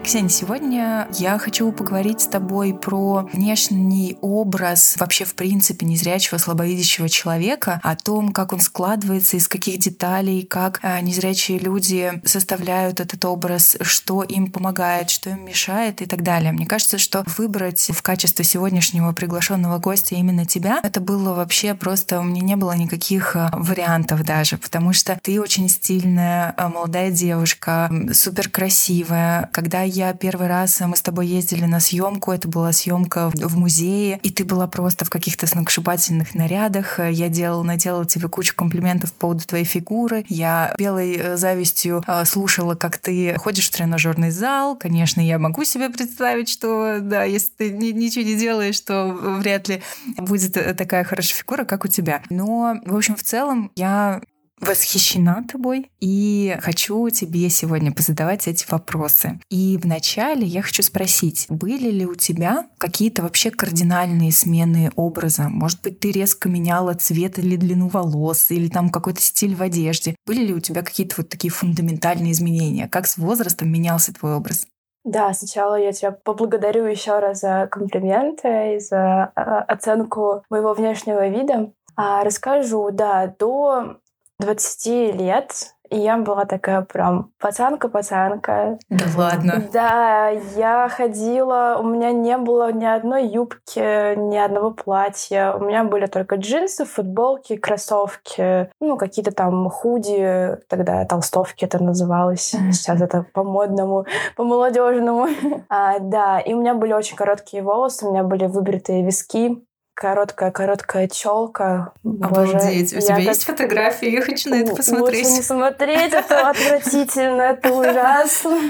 Ксения, 0.08 0.30
сегодня 0.30 1.06
я 1.18 1.36
хочу 1.38 1.70
поговорить 1.70 2.22
с 2.22 2.28
тобой 2.28 2.72
про 2.72 3.28
внешний 3.30 4.16
образ 4.22 4.94
вообще 4.96 5.26
в 5.26 5.34
принципе 5.34 5.84
незрячего, 5.84 6.38
слабовидящего 6.38 7.10
человека, 7.10 7.78
о 7.82 7.94
том, 7.94 8.32
как 8.32 8.54
он 8.54 8.60
складывается, 8.60 9.36
из 9.36 9.48
каких 9.48 9.78
деталей, 9.80 10.46
как 10.46 10.80
а, 10.82 10.98
незрячие 11.02 11.58
люди 11.58 12.22
составляют 12.24 13.00
этот 13.00 13.22
образ, 13.26 13.76
что 13.82 14.22
им 14.22 14.50
помогает, 14.50 15.10
что 15.10 15.28
им 15.28 15.44
мешает 15.44 16.00
и 16.00 16.06
так 16.06 16.22
далее. 16.22 16.52
Мне 16.52 16.64
кажется, 16.64 16.96
что 16.96 17.22
выбрать 17.36 17.90
в 17.92 18.00
качестве 18.00 18.46
сегодняшнего 18.46 19.12
приглашенного 19.12 19.76
гостя 19.76 20.14
именно 20.14 20.46
тебя, 20.46 20.80
это 20.82 21.02
было 21.02 21.34
вообще 21.34 21.74
просто, 21.74 22.20
у 22.20 22.22
меня 22.22 22.40
не 22.40 22.56
было 22.56 22.72
никаких 22.72 23.36
а, 23.36 23.50
вариантов 23.52 24.24
даже, 24.24 24.56
потому 24.56 24.94
что 24.94 25.18
ты 25.22 25.38
очень 25.38 25.68
стильная, 25.68 26.54
а, 26.56 26.70
молодая 26.70 27.10
девушка, 27.10 27.92
супер 28.14 28.48
красивая. 28.48 29.50
Когда 29.52 29.82
я 29.82 29.97
первый 30.12 30.48
раз, 30.48 30.80
мы 30.80 30.96
с 30.96 31.02
тобой 31.02 31.26
ездили 31.26 31.64
на 31.64 31.80
съемку, 31.80 32.32
это 32.32 32.48
была 32.48 32.72
съемка 32.72 33.30
в 33.34 33.56
музее, 33.56 34.20
и 34.22 34.30
ты 34.30 34.44
была 34.44 34.66
просто 34.66 35.04
в 35.04 35.10
каких-то 35.10 35.46
сногсшибательных 35.46 36.34
нарядах. 36.34 36.98
Я 36.98 37.28
делала, 37.28 37.62
наделала 37.62 38.06
тебе 38.06 38.28
кучу 38.28 38.54
комплиментов 38.54 39.12
по 39.12 39.20
поводу 39.20 39.44
твоей 39.46 39.64
фигуры. 39.64 40.24
Я 40.28 40.74
белой 40.78 41.16
э, 41.16 41.36
завистью 41.36 42.02
э, 42.06 42.24
слушала, 42.24 42.74
как 42.74 42.98
ты 42.98 43.34
ходишь 43.38 43.68
в 43.68 43.72
тренажерный 43.72 44.30
зал. 44.30 44.76
Конечно, 44.76 45.20
я 45.20 45.38
могу 45.38 45.64
себе 45.64 45.90
представить, 45.90 46.48
что 46.48 46.98
да, 47.00 47.24
если 47.24 47.50
ты 47.56 47.70
ничего 47.70 48.24
не 48.24 48.36
делаешь, 48.36 48.80
то 48.80 49.08
вряд 49.12 49.68
ли 49.68 49.82
будет 50.16 50.56
э, 50.56 50.74
такая 50.74 51.04
хорошая 51.04 51.36
фигура, 51.36 51.64
как 51.64 51.84
у 51.84 51.88
тебя. 51.88 52.22
Но, 52.30 52.80
в 52.84 52.96
общем, 52.96 53.16
в 53.16 53.22
целом 53.22 53.70
я 53.76 54.20
восхищена 54.60 55.44
тобой 55.50 55.90
и 56.00 56.56
хочу 56.60 57.08
тебе 57.10 57.48
сегодня 57.48 57.92
позадавать 57.92 58.48
эти 58.48 58.64
вопросы. 58.70 59.40
И 59.50 59.78
вначале 59.82 60.46
я 60.46 60.62
хочу 60.62 60.82
спросить, 60.82 61.46
были 61.48 61.90
ли 61.90 62.06
у 62.06 62.14
тебя 62.14 62.66
какие-то 62.78 63.22
вообще 63.22 63.50
кардинальные 63.50 64.32
смены 64.32 64.90
образа? 64.96 65.48
Может 65.48 65.82
быть, 65.82 66.00
ты 66.00 66.12
резко 66.12 66.48
меняла 66.48 66.94
цвет 66.94 67.38
или 67.38 67.56
длину 67.56 67.88
волос, 67.88 68.50
или 68.50 68.68
там 68.68 68.90
какой-то 68.90 69.20
стиль 69.20 69.54
в 69.54 69.62
одежде? 69.62 70.14
Были 70.26 70.46
ли 70.46 70.54
у 70.54 70.60
тебя 70.60 70.82
какие-то 70.82 71.16
вот 71.18 71.28
такие 71.28 71.50
фундаментальные 71.50 72.32
изменения? 72.32 72.88
Как 72.88 73.06
с 73.06 73.16
возрастом 73.16 73.70
менялся 73.70 74.12
твой 74.12 74.34
образ? 74.34 74.66
Да, 75.04 75.32
сначала 75.32 75.76
я 75.76 75.92
тебя 75.92 76.12
поблагодарю 76.12 76.84
еще 76.84 77.18
раз 77.18 77.40
за 77.40 77.66
комплименты 77.70 78.76
и 78.76 78.78
за 78.78 79.32
а, 79.34 79.62
оценку 79.62 80.42
моего 80.50 80.74
внешнего 80.74 81.28
вида. 81.28 81.72
А, 81.96 82.22
расскажу, 82.24 82.90
да, 82.92 83.26
до 83.38 84.00
20 84.40 84.86
лет, 85.18 85.74
и 85.90 85.98
я 85.98 86.18
была 86.18 86.44
такая 86.44 86.82
прям 86.82 87.32
пацанка-пацанка. 87.38 88.78
Да 88.90 89.04
ладно? 89.16 89.64
Да, 89.72 90.28
я 90.28 90.88
ходила, 90.90 91.78
у 91.80 91.84
меня 91.84 92.12
не 92.12 92.36
было 92.36 92.70
ни 92.72 92.84
одной 92.84 93.26
юбки, 93.26 94.14
ни 94.16 94.36
одного 94.36 94.70
платья. 94.72 95.54
У 95.54 95.64
меня 95.64 95.84
были 95.84 96.06
только 96.06 96.36
джинсы, 96.36 96.84
футболки, 96.84 97.56
кроссовки, 97.56 98.70
ну, 98.80 98.96
какие-то 98.96 99.32
там 99.32 99.70
худи, 99.70 100.58
тогда 100.68 101.04
толстовки 101.06 101.64
это 101.64 101.82
называлось. 101.82 102.54
Сейчас 102.72 103.00
это 103.00 103.24
по-модному, 103.32 104.06
по-молодежному. 104.36 105.28
А, 105.70 105.98
да, 105.98 106.40
и 106.40 106.54
у 106.54 106.60
меня 106.60 106.74
были 106.74 106.92
очень 106.92 107.16
короткие 107.16 107.62
волосы, 107.62 108.06
у 108.06 108.10
меня 108.10 108.22
были 108.22 108.46
выбритые 108.46 109.04
виски 109.04 109.62
короткая-короткая 109.98 111.08
челка. 111.08 111.92
Обалдеть. 112.04 112.94
Боже, 112.94 112.98
У 112.98 113.00
тебя 113.00 113.16
есть 113.16 113.44
фотографии? 113.44 114.08
Я 114.08 114.22
хочу 114.22 114.48
на 114.50 114.60
это 114.60 114.76
посмотреть. 114.76 115.24
Лучше 115.24 115.36
не 115.36 115.42
смотреть, 115.42 116.12
это 116.12 116.50
отвратительно, 116.50 117.42
это 117.42 117.72
ужасно. 117.74 118.60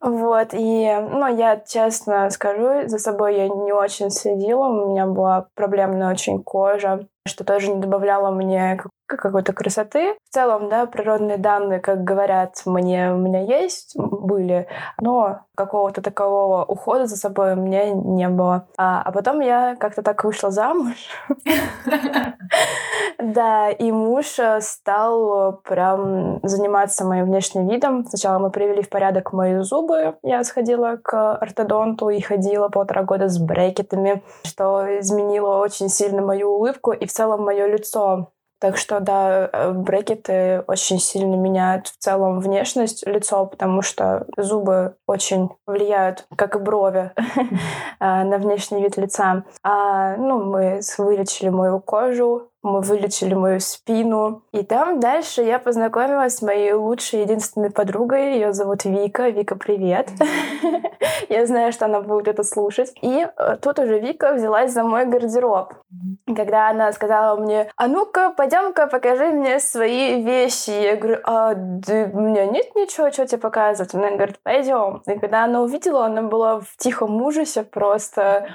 Вот, 0.00 0.48
и, 0.52 0.96
ну, 1.10 1.36
я 1.36 1.62
честно 1.68 2.30
скажу, 2.30 2.88
за 2.88 2.98
собой 2.98 3.36
я 3.36 3.48
не 3.48 3.72
очень 3.72 4.10
следила, 4.10 4.68
у 4.68 4.92
меня 4.92 5.06
была 5.06 5.48
проблемная 5.54 6.10
очень 6.10 6.42
кожа, 6.42 7.06
что 7.26 7.44
тоже 7.44 7.70
не 7.70 7.80
добавляло 7.80 8.30
мне 8.30 8.78
какой-то 9.06 9.52
красоты. 9.52 10.14
В 10.30 10.34
целом, 10.34 10.68
да, 10.68 10.86
природные 10.86 11.38
данные, 11.38 11.80
как 11.80 12.04
говорят, 12.04 12.62
мне 12.66 13.12
у 13.12 13.16
меня 13.16 13.40
есть, 13.40 13.94
были, 13.96 14.66
но 15.00 15.40
какого-то 15.54 16.02
такового 16.02 16.64
ухода 16.64 17.06
за 17.06 17.16
собой 17.16 17.52
у 17.52 17.56
меня 17.56 17.90
не 17.92 18.28
было. 18.28 18.66
А, 18.76 19.02
а 19.02 19.12
потом 19.12 19.40
я 19.40 19.76
как-то 19.76 20.02
так 20.02 20.24
вышла 20.24 20.50
замуж. 20.50 20.96
Да, 23.18 23.70
и 23.70 23.90
муж 23.90 24.38
э, 24.38 24.60
стал 24.60 25.60
прям 25.64 26.40
заниматься 26.42 27.04
моим 27.04 27.26
внешним 27.26 27.68
видом. 27.68 28.04
Сначала 28.06 28.38
мы 28.38 28.50
привели 28.50 28.82
в 28.82 28.90
порядок 28.90 29.32
мои 29.32 29.58
зубы. 29.60 30.16
Я 30.22 30.42
сходила 30.44 30.96
к 30.96 31.36
ортодонту 31.36 32.10
и 32.10 32.20
ходила 32.20 32.68
полтора 32.68 33.02
года 33.02 33.28
с 33.28 33.38
брекетами, 33.38 34.22
что 34.42 34.98
изменило 35.00 35.58
очень 35.58 35.88
сильно 35.88 36.22
мою 36.22 36.50
улыбку 36.50 36.92
и 36.92 37.06
в 37.06 37.12
целом 37.14 37.44
мое 37.44 37.66
лицо. 37.66 38.30
Так 38.60 38.78
что, 38.78 39.00
да, 39.00 39.50
э, 39.52 39.72
брекеты 39.72 40.64
очень 40.66 40.98
сильно 40.98 41.34
меняют 41.34 41.88
в 41.88 41.98
целом 41.98 42.40
внешность 42.40 43.06
лицо, 43.06 43.44
потому 43.44 43.82
что 43.82 44.26
зубы 44.38 44.96
очень 45.06 45.50
влияют, 45.66 46.26
как 46.34 46.56
и 46.56 46.58
брови, 46.58 47.12
а, 48.00 48.24
на 48.24 48.38
внешний 48.38 48.82
вид 48.82 48.96
лица. 48.96 49.44
А, 49.62 50.16
ну, 50.16 50.42
мы 50.44 50.80
вылечили 50.96 51.50
мою 51.50 51.80
кожу, 51.80 52.52
мы 52.64 52.80
вылечили 52.80 53.34
мою 53.34 53.60
спину. 53.60 54.42
И 54.52 54.62
там 54.62 54.98
дальше 54.98 55.42
я 55.42 55.58
познакомилась 55.58 56.36
с 56.36 56.42
моей 56.42 56.72
лучшей 56.72 57.20
единственной 57.20 57.70
подругой. 57.70 58.34
Ее 58.34 58.52
зовут 58.52 58.84
Вика. 58.84 59.28
Вика, 59.28 59.54
привет. 59.54 60.08
Я 61.28 61.46
знаю, 61.46 61.72
что 61.72 61.84
она 61.84 62.00
будет 62.00 62.26
это 62.26 62.42
слушать. 62.42 62.92
И 63.02 63.26
э, 63.26 63.56
тут 63.60 63.78
уже 63.78 64.00
Вика 64.00 64.32
взялась 64.32 64.72
за 64.72 64.82
мой 64.82 65.04
гардероб. 65.04 65.74
Когда 66.26 66.70
она 66.70 66.90
сказала 66.92 67.38
мне, 67.38 67.70
а 67.76 67.86
ну-ка, 67.86 68.30
пойдем-ка, 68.30 68.86
покажи 68.86 69.26
мне 69.26 69.60
свои 69.60 70.22
вещи. 70.22 70.70
Я 70.70 70.96
говорю, 70.96 71.18
а 71.24 71.52
у 71.52 72.20
меня 72.20 72.46
нет 72.46 72.74
ничего, 72.74 73.10
что 73.10 73.26
тебе 73.26 73.38
показывать. 73.38 73.94
Она 73.94 74.10
говорит, 74.12 74.38
пойдем. 74.42 75.02
И 75.06 75.18
когда 75.18 75.44
она 75.44 75.60
увидела, 75.60 76.06
она 76.06 76.22
была 76.22 76.60
в 76.60 76.76
тихом 76.78 77.20
ужасе 77.22 77.62
просто. 77.62 78.48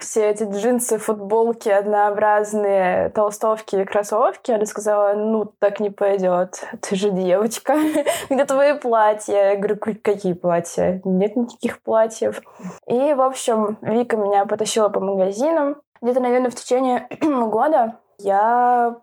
Все 0.00 0.28
эти 0.28 0.44
джинсы, 0.44 0.98
футболки 0.98 1.70
однообразные, 1.70 3.08
толстовки 3.10 3.53
кроссовки 3.54 3.76
и 3.76 3.84
кроссовки. 3.84 4.50
Она 4.50 4.66
сказала, 4.66 5.14
ну, 5.14 5.52
так 5.58 5.80
не 5.80 5.90
пойдет. 5.90 6.64
Ты 6.80 6.96
же 6.96 7.10
девочка. 7.10 7.76
Где 8.30 8.44
твои 8.44 8.78
платья? 8.78 9.50
Я 9.50 9.56
говорю, 9.56 9.78
какие 10.02 10.32
платья? 10.32 11.00
Нет 11.04 11.36
никаких 11.36 11.80
платьев. 11.82 12.42
И, 12.86 13.14
в 13.14 13.20
общем, 13.20 13.78
Вика 13.82 14.16
меня 14.16 14.46
потащила 14.46 14.88
по 14.88 15.00
магазинам. 15.00 15.76
Где-то, 16.02 16.20
наверное, 16.20 16.50
в 16.50 16.54
течение 16.54 17.08
года 17.20 17.98
я 18.18 18.96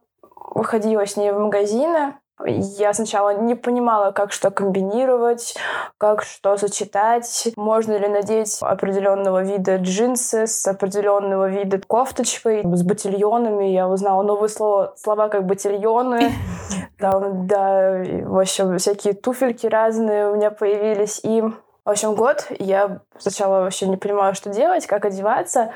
выходила 0.53 1.05
с 1.05 1.15
ней 1.15 1.31
в 1.31 1.39
магазины, 1.39 2.15
я 2.45 2.93
сначала 2.93 3.33
не 3.33 3.55
понимала, 3.55 4.12
как 4.12 4.31
что 4.31 4.51
комбинировать, 4.51 5.55
как 5.98 6.24
что 6.24 6.57
сочетать, 6.57 7.51
можно 7.55 7.98
ли 7.98 8.07
надеть 8.07 8.57
определенного 8.62 9.43
вида 9.43 9.77
джинсы 9.77 10.48
с 10.48 10.67
определенного 10.67 11.48
вида 11.50 11.79
кофточкой, 11.79 12.63
с 12.63 12.83
ботильонами. 12.83 13.65
Я 13.65 13.88
узнала 13.88 14.24
новые 14.24 14.50
слова, 14.50 14.93
слова 14.98 15.29
как 15.29 15.45
ботильоны. 15.45 16.31
Там, 17.00 17.48
да, 17.48 18.03
в 18.25 18.39
общем, 18.39 18.77
всякие 18.77 19.13
туфельки 19.13 19.67
разные 19.67 20.29
у 20.31 20.36
меня 20.36 20.51
появились. 20.51 21.19
И, 21.24 21.41
в 21.41 21.89
общем, 21.89 22.15
год 22.15 22.48
я 22.60 23.00
сначала 23.17 23.62
вообще 23.62 23.88
не 23.88 23.98
понимала, 23.98 24.33
что 24.33 24.50
делать, 24.50 24.86
как 24.86 25.05
одеваться. 25.05 25.71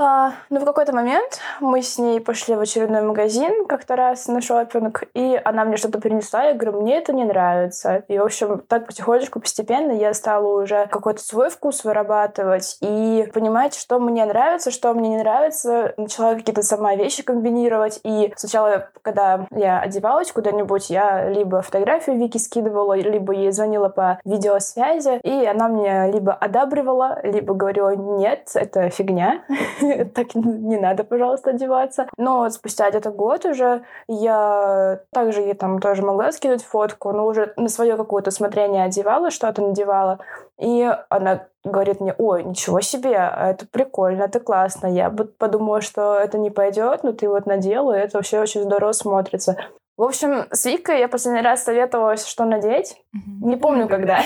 А, 0.00 0.34
ну, 0.48 0.60
в 0.60 0.64
какой-то 0.64 0.94
момент 0.94 1.40
мы 1.58 1.82
с 1.82 1.98
ней 1.98 2.20
пошли 2.20 2.54
в 2.54 2.60
очередной 2.60 3.02
магазин 3.02 3.66
как-то 3.66 3.96
раз 3.96 4.28
на 4.28 4.40
шопинг, 4.40 5.02
и 5.12 5.40
она 5.44 5.64
мне 5.64 5.76
что-то 5.76 6.00
принесла, 6.00 6.44
я 6.44 6.54
говорю, 6.54 6.80
мне 6.80 6.98
это 6.98 7.12
не 7.12 7.24
нравится. 7.24 8.04
И, 8.06 8.16
в 8.16 8.24
общем, 8.24 8.62
так 8.68 8.86
потихонечку, 8.86 9.40
постепенно 9.40 9.90
я 9.90 10.14
стала 10.14 10.62
уже 10.62 10.86
какой-то 10.86 11.20
свой 11.20 11.50
вкус 11.50 11.82
вырабатывать 11.82 12.78
и 12.80 13.28
понимать, 13.34 13.74
что 13.74 13.98
мне 13.98 14.24
нравится, 14.24 14.70
что 14.70 14.94
мне 14.94 15.08
не 15.08 15.18
нравится. 15.18 15.94
Начала 15.96 16.36
какие-то 16.36 16.62
сама 16.62 16.94
вещи 16.94 17.24
комбинировать. 17.24 17.98
И 18.04 18.32
сначала, 18.36 18.90
когда 19.02 19.48
я 19.50 19.80
одевалась 19.80 20.30
куда-нибудь, 20.30 20.90
я 20.90 21.28
либо 21.28 21.60
фотографию 21.60 22.18
Вики 22.18 22.38
скидывала, 22.38 22.94
либо 22.94 23.32
ей 23.32 23.50
звонила 23.50 23.88
по 23.88 24.20
видеосвязи, 24.24 25.18
и 25.24 25.44
она 25.44 25.66
мне 25.66 26.08
либо 26.12 26.32
одабривала, 26.34 27.18
либо 27.24 27.52
говорила, 27.54 27.96
нет, 27.96 28.52
это 28.54 28.90
фигня, 28.90 29.42
так 30.14 30.34
не 30.34 30.78
надо, 30.78 31.04
пожалуйста, 31.04 31.50
одеваться. 31.50 32.06
Но 32.16 32.48
спустя 32.50 32.90
где-то 32.90 33.10
год 33.10 33.44
уже 33.44 33.82
я 34.08 35.00
также 35.12 35.40
ей 35.40 35.54
там 35.54 35.80
тоже 35.80 36.02
могла 36.02 36.32
скинуть 36.32 36.62
фотку, 36.62 37.12
но 37.12 37.26
уже 37.26 37.52
на 37.56 37.68
свое 37.68 37.96
какое-то 37.96 38.30
смотрение 38.30 38.84
одевала, 38.84 39.30
что-то 39.30 39.62
надевала. 39.62 40.18
И 40.58 40.90
она 41.08 41.46
говорит 41.64 42.00
мне, 42.00 42.14
ой, 42.18 42.44
ничего 42.44 42.80
себе, 42.80 43.12
это 43.12 43.66
прикольно, 43.70 44.24
это 44.24 44.40
классно. 44.40 44.86
Я 44.86 45.10
подумала, 45.10 45.80
что 45.80 46.18
это 46.18 46.38
не 46.38 46.50
пойдет, 46.50 47.02
но 47.02 47.12
ты 47.12 47.28
вот 47.28 47.46
надела, 47.46 47.96
и 47.96 48.00
это 48.00 48.18
вообще 48.18 48.40
очень 48.40 48.62
здорово 48.62 48.92
смотрится. 48.92 49.56
В 49.98 50.04
общем, 50.04 50.46
с 50.52 50.64
Викой 50.64 51.00
я 51.00 51.08
последний 51.08 51.42
раз 51.42 51.64
советовалась, 51.64 52.24
что 52.24 52.44
надеть. 52.44 52.96
Не 53.42 53.56
помню, 53.56 53.88
когда. 53.88 54.20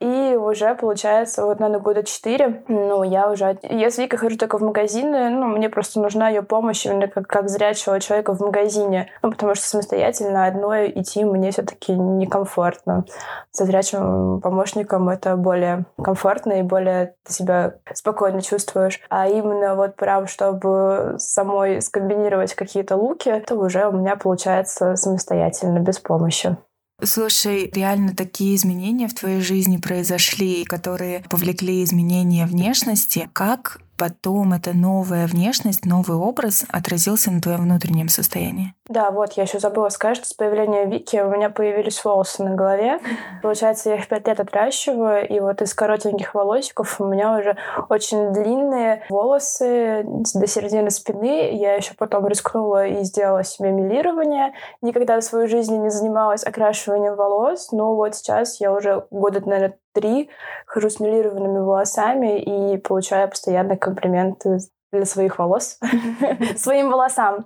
И 0.00 0.34
уже, 0.34 0.74
получается, 0.76 1.44
вот, 1.44 1.60
наверное, 1.60 1.82
года 1.82 2.02
четыре, 2.02 2.64
ну, 2.66 3.02
я 3.02 3.30
уже... 3.30 3.58
Я 3.62 3.90
с 3.90 3.98
Викой 3.98 4.18
хожу 4.18 4.38
только 4.38 4.56
в 4.56 4.62
магазины, 4.62 5.28
ну, 5.28 5.44
мне 5.48 5.68
просто 5.68 6.00
нужна 6.00 6.30
ее 6.30 6.40
помощь 6.40 6.86
именно 6.86 7.06
как, 7.06 7.26
как 7.26 7.50
зрячего 7.50 8.00
человека 8.00 8.32
в 8.32 8.40
магазине. 8.40 9.10
Ну, 9.22 9.30
потому 9.30 9.54
что 9.54 9.66
самостоятельно 9.66 10.46
одной 10.46 10.90
идти 10.90 11.22
мне 11.22 11.50
все 11.50 11.60
таки 11.60 11.92
некомфортно. 11.92 13.04
Со 13.50 13.66
зрячим 13.66 14.40
помощником 14.40 15.10
это 15.10 15.36
более 15.36 15.84
комфортно 16.02 16.60
и 16.60 16.62
более 16.62 17.14
ты 17.26 17.34
себя 17.34 17.74
спокойно 17.92 18.40
чувствуешь. 18.40 19.02
А 19.10 19.28
именно 19.28 19.74
вот 19.74 19.96
прям, 19.96 20.28
чтобы 20.28 21.16
самой 21.18 21.82
скомбинировать 21.82 22.54
какие-то 22.54 22.96
луки, 22.96 23.28
это 23.28 23.54
уже 23.54 23.86
у 23.86 23.92
меня 23.92 24.16
получается 24.16 24.29
получается 24.30 24.94
самостоятельно, 24.94 25.80
без 25.80 25.98
помощи. 25.98 26.56
Слушай, 27.02 27.68
реально 27.74 28.14
такие 28.14 28.54
изменения 28.54 29.08
в 29.08 29.14
твоей 29.14 29.40
жизни 29.40 29.78
произошли, 29.78 30.64
которые 30.64 31.24
повлекли 31.28 31.82
изменения 31.82 32.46
внешности. 32.46 33.28
Как 33.32 33.80
потом 34.00 34.54
эта 34.54 34.74
новая 34.74 35.26
внешность, 35.26 35.84
новый 35.84 36.16
образ 36.16 36.64
отразился 36.70 37.30
на 37.30 37.42
твоем 37.42 37.64
внутреннем 37.64 38.08
состоянии? 38.08 38.72
Да, 38.88 39.10
вот, 39.10 39.34
я 39.34 39.42
еще 39.42 39.58
забыла 39.58 39.90
сказать, 39.90 40.16
что 40.16 40.26
с 40.26 40.32
появлением 40.32 40.88
Вики 40.88 41.18
у 41.18 41.28
меня 41.28 41.50
появились 41.50 42.02
волосы 42.02 42.42
на 42.42 42.54
голове. 42.54 42.98
Получается, 43.42 43.90
я 43.90 43.96
их 43.96 44.08
пять 44.08 44.26
лет 44.26 44.40
отращиваю, 44.40 45.28
и 45.28 45.38
вот 45.38 45.60
из 45.60 45.74
коротеньких 45.74 46.34
волосиков 46.34 46.98
у 46.98 47.04
меня 47.04 47.36
уже 47.36 47.58
очень 47.90 48.32
длинные 48.32 49.04
волосы 49.10 50.02
до 50.06 50.46
середины 50.46 50.90
спины. 50.90 51.54
Я 51.54 51.74
еще 51.74 51.92
потом 51.94 52.26
рискнула 52.26 52.86
и 52.86 53.04
сделала 53.04 53.44
себе 53.44 53.70
милирование. 53.70 54.54
Никогда 54.80 55.20
в 55.20 55.24
свою 55.24 55.46
жизнь 55.46 55.76
не 55.76 55.90
занималась 55.90 56.42
окрашиванием 56.42 57.16
волос, 57.16 57.70
но 57.70 57.94
вот 57.94 58.16
сейчас 58.16 58.60
я 58.60 58.72
уже 58.72 59.04
года, 59.10 59.42
наверное, 59.46 59.76
три 59.92 60.30
хожу 60.66 60.90
с 60.90 61.00
милированными 61.00 61.58
волосами 61.58 62.40
и 62.40 62.78
получаю 62.78 63.28
постоянно 63.28 63.76
комплименты 63.76 64.58
для 64.92 65.04
своих 65.04 65.38
волос, 65.38 65.78
своим 66.56 66.90
волосам. 66.90 67.44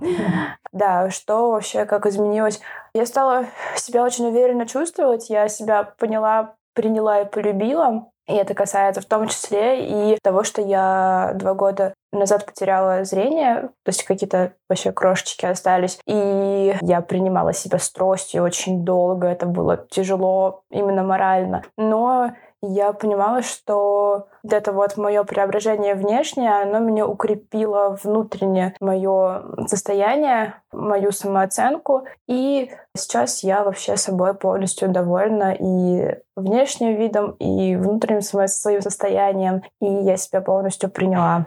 Да, 0.72 1.10
что 1.10 1.50
вообще, 1.50 1.84
как 1.84 2.06
изменилось. 2.06 2.60
Я 2.94 3.06
стала 3.06 3.46
себя 3.76 4.02
очень 4.02 4.26
уверенно 4.26 4.66
чувствовать, 4.66 5.30
я 5.30 5.48
себя 5.48 5.84
поняла, 5.84 6.56
приняла 6.74 7.20
и 7.20 7.30
полюбила. 7.30 8.06
И 8.26 8.34
это 8.34 8.54
касается 8.54 9.02
в 9.02 9.04
том 9.04 9.28
числе 9.28 10.14
и 10.14 10.18
того, 10.22 10.44
что 10.44 10.62
я 10.62 11.32
два 11.34 11.52
года 11.54 11.92
назад 12.10 12.46
потеряла 12.46 13.04
зрение, 13.04 13.68
то 13.84 13.88
есть 13.88 14.04
какие-то 14.04 14.54
вообще 14.68 14.92
крошечки 14.92 15.44
остались. 15.44 15.98
И 16.06 16.74
я 16.80 17.00
принимала 17.02 17.52
себя 17.52 17.78
с 17.78 17.90
тростью 17.90 18.42
очень 18.42 18.84
долго, 18.84 19.26
это 19.26 19.44
было 19.46 19.86
тяжело 19.90 20.62
именно 20.70 21.02
морально. 21.02 21.64
Но 21.76 22.32
я 22.72 22.92
понимала, 22.92 23.42
что 23.42 24.28
вот 24.42 24.52
это 24.52 24.72
вот 24.72 24.96
мое 24.96 25.24
преображение 25.24 25.94
внешнее, 25.94 26.62
оно 26.62 26.78
меня 26.78 27.06
укрепило 27.06 27.98
внутренне 28.02 28.74
мое 28.80 29.42
состояние, 29.66 30.54
мою 30.72 31.12
самооценку. 31.12 32.04
И 32.28 32.70
сейчас 32.96 33.42
я 33.42 33.64
вообще 33.64 33.96
собой 33.96 34.34
полностью 34.34 34.88
довольна 34.88 35.56
и 35.58 36.16
внешним 36.36 36.96
видом, 36.96 37.32
и 37.32 37.76
внутренним 37.76 38.22
своим 38.22 38.82
состоянием. 38.82 39.62
И 39.80 39.86
я 39.86 40.16
себя 40.16 40.40
полностью 40.40 40.90
приняла. 40.90 41.46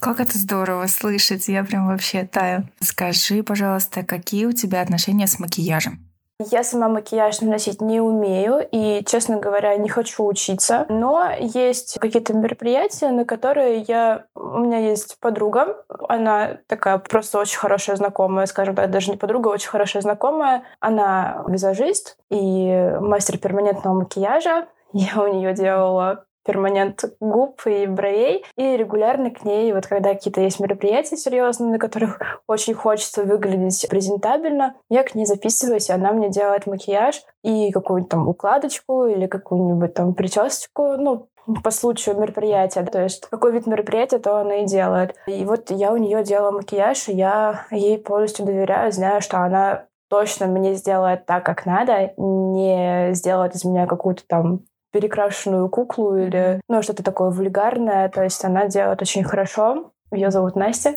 Как 0.00 0.20
это 0.20 0.38
здорово 0.38 0.86
слышать, 0.86 1.48
я 1.48 1.64
прям 1.64 1.88
вообще 1.88 2.24
таю. 2.24 2.68
Скажи, 2.80 3.42
пожалуйста, 3.42 4.04
какие 4.04 4.46
у 4.46 4.52
тебя 4.52 4.80
отношения 4.80 5.26
с 5.26 5.38
макияжем? 5.38 6.07
Я 6.40 6.62
сама 6.62 6.88
макияж 6.88 7.40
наносить 7.40 7.80
не 7.80 8.00
умею 8.00 8.60
и, 8.70 9.02
честно 9.04 9.38
говоря, 9.38 9.76
не 9.76 9.88
хочу 9.88 10.24
учиться. 10.24 10.86
Но 10.88 11.32
есть 11.36 11.98
какие-то 11.98 12.32
мероприятия, 12.32 13.10
на 13.10 13.24
которые 13.24 13.78
я... 13.80 14.26
У 14.36 14.58
меня 14.58 14.78
есть 14.78 15.18
подруга. 15.18 15.84
Она 16.08 16.58
такая 16.68 16.98
просто 16.98 17.40
очень 17.40 17.58
хорошая 17.58 17.96
знакомая, 17.96 18.46
скажем 18.46 18.76
так, 18.76 18.88
даже 18.92 19.10
не 19.10 19.16
подруга, 19.16 19.50
а 19.50 19.54
очень 19.54 19.68
хорошая 19.68 20.00
знакомая. 20.00 20.62
Она 20.78 21.44
визажист 21.48 22.16
и 22.30 22.94
мастер 23.00 23.38
перманентного 23.38 23.94
макияжа. 23.94 24.68
Я 24.92 25.20
у 25.20 25.26
нее 25.26 25.54
делала 25.54 26.24
перманент 26.48 27.04
губ 27.20 27.60
и 27.66 27.86
бровей. 27.86 28.42
И 28.56 28.76
регулярно 28.76 29.30
к 29.30 29.44
ней, 29.44 29.70
вот 29.74 29.86
когда 29.86 30.14
какие-то 30.14 30.40
есть 30.40 30.60
мероприятия 30.60 31.18
серьезные, 31.18 31.72
на 31.72 31.78
которых 31.78 32.20
очень 32.46 32.72
хочется 32.72 33.22
выглядеть 33.22 33.86
презентабельно, 33.90 34.74
я 34.88 35.02
к 35.04 35.14
ней 35.14 35.26
записываюсь, 35.26 35.90
и 35.90 35.92
она 35.92 36.12
мне 36.12 36.30
делает 36.30 36.66
макияж 36.66 37.22
и 37.44 37.70
какую-нибудь 37.70 38.10
там 38.10 38.28
укладочку 38.28 39.04
или 39.04 39.26
какую-нибудь 39.26 39.92
там 39.92 40.14
причесочку, 40.14 40.96
ну, 40.96 41.28
по 41.62 41.70
случаю 41.70 42.18
мероприятия. 42.18 42.82
То 42.84 43.02
есть 43.02 43.26
какой 43.28 43.52
вид 43.52 43.66
мероприятия, 43.66 44.18
то 44.18 44.38
она 44.38 44.62
и 44.62 44.64
делает. 44.64 45.14
И 45.26 45.44
вот 45.44 45.70
я 45.70 45.92
у 45.92 45.98
нее 45.98 46.24
делала 46.24 46.52
макияж, 46.52 47.08
и 47.08 47.12
я 47.12 47.66
ей 47.70 47.98
полностью 47.98 48.46
доверяю, 48.46 48.90
знаю, 48.90 49.20
что 49.20 49.38
она 49.38 49.84
точно 50.08 50.46
мне 50.46 50.72
сделает 50.74 51.26
так, 51.26 51.44
как 51.44 51.66
надо, 51.66 52.12
не 52.16 53.10
сделает 53.12 53.54
из 53.54 53.64
меня 53.64 53.86
какую-то 53.86 54.22
там 54.26 54.60
перекрашенную 54.92 55.68
куклу 55.68 56.16
или 56.16 56.60
ну, 56.68 56.82
что-то 56.82 57.02
такое 57.02 57.30
вульгарное. 57.30 58.08
То 58.08 58.22
есть 58.22 58.44
она 58.44 58.66
делает 58.66 59.02
очень 59.02 59.24
хорошо. 59.24 59.92
Ее 60.10 60.30
зовут 60.30 60.56
Настя. 60.56 60.94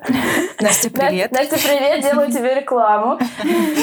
Настя, 0.61 0.89
привет. 0.89 1.31
Настя, 1.31 1.57
привет, 1.57 2.01
делаю 2.01 2.31
тебе 2.31 2.55
рекламу. 2.55 3.19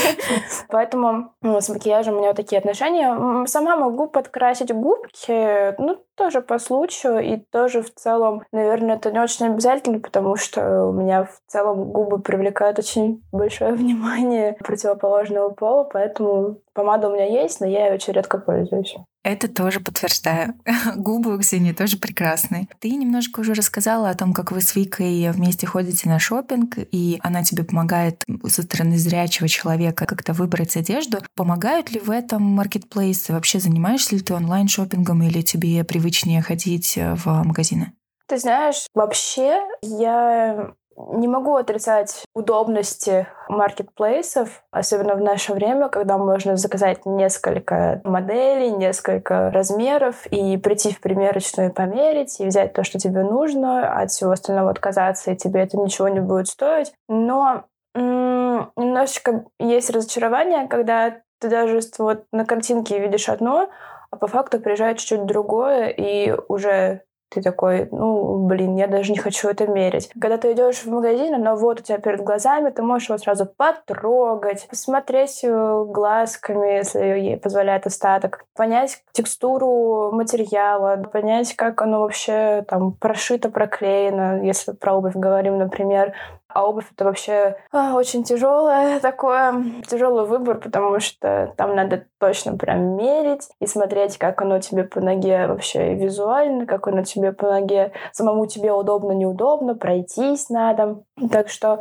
Поэтому 0.68 1.32
ну, 1.42 1.60
с 1.60 1.68
макияжем 1.68 2.14
у 2.14 2.18
меня 2.18 2.28
вот 2.28 2.36
такие 2.36 2.58
отношения. 2.58 3.46
Сама 3.46 3.76
могу 3.76 4.08
подкрасить 4.08 4.72
губки, 4.72 5.78
ну, 5.80 5.98
тоже 6.16 6.40
по 6.40 6.58
случаю, 6.58 7.20
и 7.20 7.36
тоже 7.36 7.82
в 7.82 7.94
целом, 7.94 8.42
наверное, 8.52 8.96
это 8.96 9.12
не 9.12 9.20
очень 9.20 9.46
обязательно, 9.46 10.00
потому 10.00 10.36
что 10.36 10.86
у 10.86 10.92
меня 10.92 11.24
в 11.24 11.40
целом 11.46 11.92
губы 11.92 12.20
привлекают 12.20 12.78
очень 12.78 13.22
большое 13.30 13.72
внимание 13.72 14.54
противоположного 14.54 15.50
пола, 15.50 15.84
поэтому 15.84 16.58
помада 16.72 17.08
у 17.08 17.12
меня 17.12 17.26
есть, 17.26 17.60
но 17.60 17.66
я 17.66 17.86
ее 17.86 17.94
очень 17.94 18.14
редко 18.14 18.38
пользуюсь. 18.38 18.96
Это 19.28 19.46
тоже 19.46 19.80
подтверждаю. 19.80 20.54
Губы 20.96 21.34
у 21.34 21.38
Ксении 21.38 21.72
тоже 21.72 21.98
прекрасные. 21.98 22.66
Ты 22.80 22.92
немножко 22.92 23.40
уже 23.40 23.52
рассказала 23.52 24.08
о 24.08 24.14
том, 24.14 24.32
как 24.32 24.52
вы 24.52 24.62
с 24.62 24.74
Викой 24.74 25.30
вместе 25.32 25.66
ходите 25.66 26.08
на 26.08 26.18
шопинг, 26.18 26.78
и 26.78 27.20
она 27.22 27.44
тебе 27.44 27.62
помогает 27.62 28.24
со 28.46 28.62
стороны 28.62 28.96
зрячего 28.96 29.46
человека 29.46 30.06
как-то 30.06 30.32
выбрать 30.32 30.78
одежду. 30.78 31.18
Помогают 31.34 31.90
ли 31.90 32.00
в 32.00 32.10
этом 32.10 32.42
маркетплейсы? 32.42 33.34
Вообще 33.34 33.60
занимаешься 33.60 34.14
ли 34.14 34.22
ты 34.22 34.32
онлайн 34.32 34.66
шопингом 34.66 35.22
или 35.22 35.42
тебе 35.42 35.84
привычнее 35.84 36.40
ходить 36.40 36.96
в 36.96 37.42
магазины? 37.44 37.92
Ты 38.28 38.38
знаешь, 38.38 38.86
вообще 38.94 39.60
я 39.82 40.72
не 41.12 41.28
могу 41.28 41.56
отрицать 41.56 42.24
удобности 42.34 43.26
маркетплейсов, 43.48 44.62
особенно 44.70 45.14
в 45.14 45.20
наше 45.20 45.52
время, 45.52 45.88
когда 45.88 46.18
можно 46.18 46.56
заказать 46.56 47.06
несколько 47.06 48.00
моделей, 48.04 48.70
несколько 48.70 49.50
размеров 49.50 50.26
и 50.26 50.56
прийти 50.56 50.92
в 50.92 51.00
примерочную 51.00 51.70
и 51.70 51.72
померить, 51.72 52.40
и 52.40 52.46
взять 52.46 52.72
то, 52.72 52.84
что 52.84 52.98
тебе 52.98 53.22
нужно, 53.22 54.00
от 54.00 54.10
всего 54.10 54.32
остального 54.32 54.70
отказаться, 54.70 55.30
и 55.30 55.36
тебе 55.36 55.62
это 55.62 55.78
ничего 55.78 56.08
не 56.08 56.20
будет 56.20 56.48
стоить. 56.48 56.92
Но 57.08 57.64
м- 57.94 58.70
немножечко 58.76 59.44
есть 59.58 59.90
разочарование, 59.90 60.68
когда 60.68 61.16
ты 61.40 61.48
даже 61.48 61.80
вот 61.98 62.24
на 62.32 62.44
картинке 62.44 62.98
видишь 62.98 63.28
одно, 63.28 63.68
а 64.10 64.16
по 64.16 64.26
факту 64.26 64.60
приезжает 64.60 64.98
чуть-чуть 64.98 65.26
другое, 65.26 65.88
и 65.88 66.34
уже 66.48 67.02
ты 67.30 67.42
такой, 67.42 67.88
ну, 67.90 68.46
блин, 68.46 68.76
я 68.76 68.86
даже 68.86 69.12
не 69.12 69.18
хочу 69.18 69.48
это 69.48 69.66
мерить. 69.66 70.10
Когда 70.20 70.38
ты 70.38 70.52
идешь 70.52 70.78
в 70.78 70.90
магазин, 70.90 71.34
оно 71.34 71.56
вот 71.56 71.80
у 71.80 71.82
тебя 71.82 71.98
перед 71.98 72.22
глазами, 72.22 72.70
ты 72.70 72.82
можешь 72.82 73.08
его 73.08 73.18
сразу 73.18 73.46
потрогать, 73.46 74.66
посмотреть 74.68 75.44
глазками, 75.44 76.76
если 76.76 77.00
ей 77.00 77.36
позволяет 77.36 77.86
остаток, 77.86 78.44
понять 78.56 79.02
текстуру 79.12 80.10
материала, 80.12 80.96
понять, 80.96 81.54
как 81.54 81.82
оно 81.82 82.00
вообще 82.00 82.64
там 82.68 82.92
прошито, 82.92 83.50
проклеено, 83.50 84.42
если 84.42 84.72
про 84.72 84.94
обувь 84.94 85.14
говорим, 85.14 85.58
например. 85.58 86.14
А 86.58 86.64
обувь 86.64 86.90
это 86.90 87.04
вообще 87.04 87.56
а, 87.70 87.94
очень 87.94 88.24
тяжелое 88.24 88.98
такое, 89.00 89.54
тяжелый 89.86 90.26
выбор, 90.26 90.58
потому 90.58 90.98
что 90.98 91.54
там 91.56 91.76
надо 91.76 92.06
точно 92.18 92.58
прям 92.58 92.96
мерить 92.96 93.48
и 93.60 93.66
смотреть, 93.68 94.18
как 94.18 94.42
оно 94.42 94.58
тебе 94.58 94.82
по 94.82 95.00
ноге 95.00 95.46
вообще 95.46 95.94
визуально, 95.94 96.66
как 96.66 96.88
оно 96.88 97.04
тебе 97.04 97.30
по 97.30 97.48
ноге, 97.48 97.92
самому 98.10 98.46
тебе 98.46 98.72
удобно, 98.72 99.12
неудобно, 99.12 99.76
пройтись 99.76 100.50
надо. 100.50 101.04
Так 101.30 101.48
что 101.48 101.80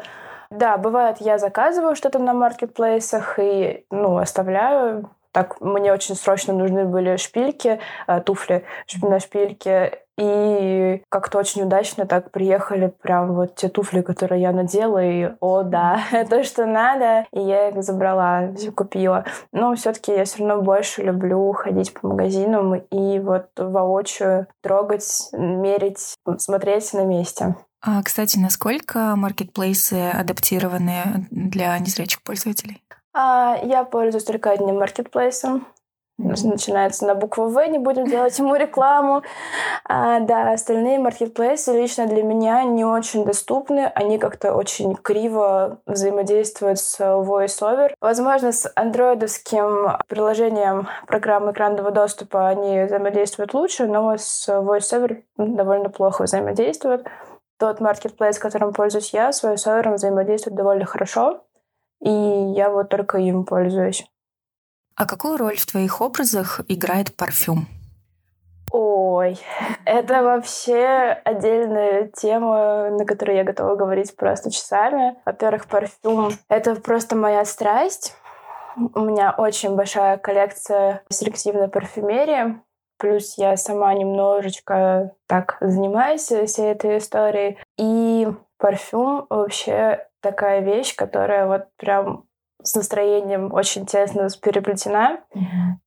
да, 0.51 0.77
бывает, 0.77 1.17
я 1.21 1.39
заказываю 1.39 1.95
что-то 1.95 2.19
на 2.19 2.35
маркетплейсах 2.35 3.39
и, 3.39 3.83
ну, 3.89 4.17
оставляю. 4.17 5.09
Так, 5.31 5.59
мне 5.59 5.91
очень 5.91 6.13
срочно 6.13 6.53
нужны 6.53 6.85
были 6.85 7.15
шпильки, 7.17 7.79
э, 8.05 8.21
туфли 8.21 8.63
на 9.01 9.19
шпильке, 9.19 10.03
и 10.17 11.03
как-то 11.09 11.37
очень 11.37 11.63
удачно 11.63 12.05
так 12.05 12.31
приехали 12.31 12.93
прям 13.01 13.33
вот 13.33 13.55
те 13.55 13.69
туфли, 13.69 14.01
которые 14.01 14.41
я 14.41 14.51
надела, 14.51 15.03
и 15.03 15.31
о, 15.39 15.63
да, 15.63 16.01
то, 16.29 16.43
что 16.43 16.65
надо, 16.65 17.25
и 17.31 17.39
я 17.39 17.69
их 17.69 17.83
забрала, 17.83 18.51
все 18.55 18.71
купила. 18.71 19.25
Но 19.51 19.75
все-таки 19.75 20.11
я 20.11 20.25
все 20.25 20.39
равно 20.39 20.63
больше 20.63 21.03
люблю 21.03 21.51
ходить 21.53 21.93
по 21.93 22.07
магазинам 22.07 22.75
и 22.75 23.19
вот 23.19 23.47
воочию 23.57 24.47
трогать, 24.61 25.29
мерить, 25.33 26.15
смотреть 26.37 26.93
на 26.93 27.05
месте. 27.05 27.55
А, 27.81 28.01
кстати, 28.01 28.39
насколько 28.39 29.15
маркетплейсы 29.15 30.09
адаптированы 30.09 31.27
для 31.29 31.77
незрячих 31.77 32.23
пользователей? 32.23 32.83
А, 33.13 33.57
я 33.63 33.83
пользуюсь 33.83 34.25
только 34.25 34.51
одним 34.51 34.77
маркетплейсом. 34.77 35.67
Начинается 36.17 37.05
на 37.05 37.13
букву 37.13 37.47
В, 37.47 37.63
не 37.67 37.77
будем 37.77 38.05
делать 38.05 38.37
ему 38.39 38.55
рекламу. 38.55 39.21
А, 39.85 40.19
да, 40.19 40.51
остальные 40.51 40.97
маркетплейсы 40.97 41.71
лично 41.73 42.07
для 42.07 42.23
меня 42.23 42.63
не 42.63 42.83
очень 42.83 43.23
доступны. 43.23 43.91
Они 43.93 44.17
как-то 44.17 44.55
очень 44.55 44.95
криво 44.95 45.79
взаимодействуют 45.85 46.79
с 46.79 46.99
VoiceOver. 46.99 47.93
Возможно, 48.01 48.51
с 48.51 48.71
андроидовским 48.75 49.97
приложением 50.07 50.87
программы 51.05 51.51
экранного 51.51 51.91
доступа 51.91 52.47
они 52.47 52.83
взаимодействуют 52.83 53.53
лучше, 53.53 53.85
но 53.85 54.17
с 54.17 54.49
VoiceOver 54.49 55.21
довольно 55.37 55.89
плохо 55.89 56.23
взаимодействуют. 56.23 57.05
Тот 57.59 57.79
маркетплейс, 57.79 58.39
которым 58.39 58.73
пользуюсь 58.73 59.13
я, 59.13 59.31
с 59.31 59.43
VoiceOver 59.43 59.93
взаимодействует 59.93 60.57
довольно 60.57 60.85
хорошо, 60.85 61.43
и 62.01 62.09
я 62.09 62.71
вот 62.71 62.89
только 62.89 63.19
им 63.19 63.45
пользуюсь. 63.45 64.07
А 64.97 65.05
какую 65.05 65.37
роль 65.37 65.57
в 65.57 65.65
твоих 65.67 66.01
образах 66.01 66.59
играет 66.67 67.15
парфюм? 67.15 67.67
Ой, 68.71 69.39
это 69.85 70.23
вообще 70.23 71.19
отдельная 71.23 72.07
тема, 72.07 72.89
на 72.89 73.05
которой 73.05 73.37
я 73.37 73.43
готова 73.43 73.75
говорить 73.75 74.15
просто 74.15 74.49
часами. 74.49 75.15
Во-первых, 75.23 75.67
парфюм— 75.67 76.31
это 76.49 76.75
просто 76.75 77.15
моя 77.15 77.45
страсть. 77.45 78.15
У 78.75 79.01
меня 79.01 79.35
очень 79.37 79.75
большая 79.75 80.17
коллекция 80.17 81.03
селективной 81.09 81.67
парфюмерии. 81.67 82.59
Плюс 82.97 83.37
я 83.37 83.55
сама 83.55 83.93
немножечко 83.93 85.13
так 85.27 85.57
занимаюсь 85.61 86.23
всей 86.23 86.71
этой 86.71 86.97
историей. 86.97 87.59
И 87.77 88.27
парфюм 88.57 89.27
вообще 89.29 90.07
такая 90.21 90.61
вещь, 90.61 90.95
которая 90.95 91.45
вот 91.45 91.67
прям 91.77 92.26
с 92.67 92.75
настроением 92.75 93.53
очень 93.53 93.85
тесно 93.85 94.27
переплетена. 94.41 95.19
Mm-hmm. 95.33 95.41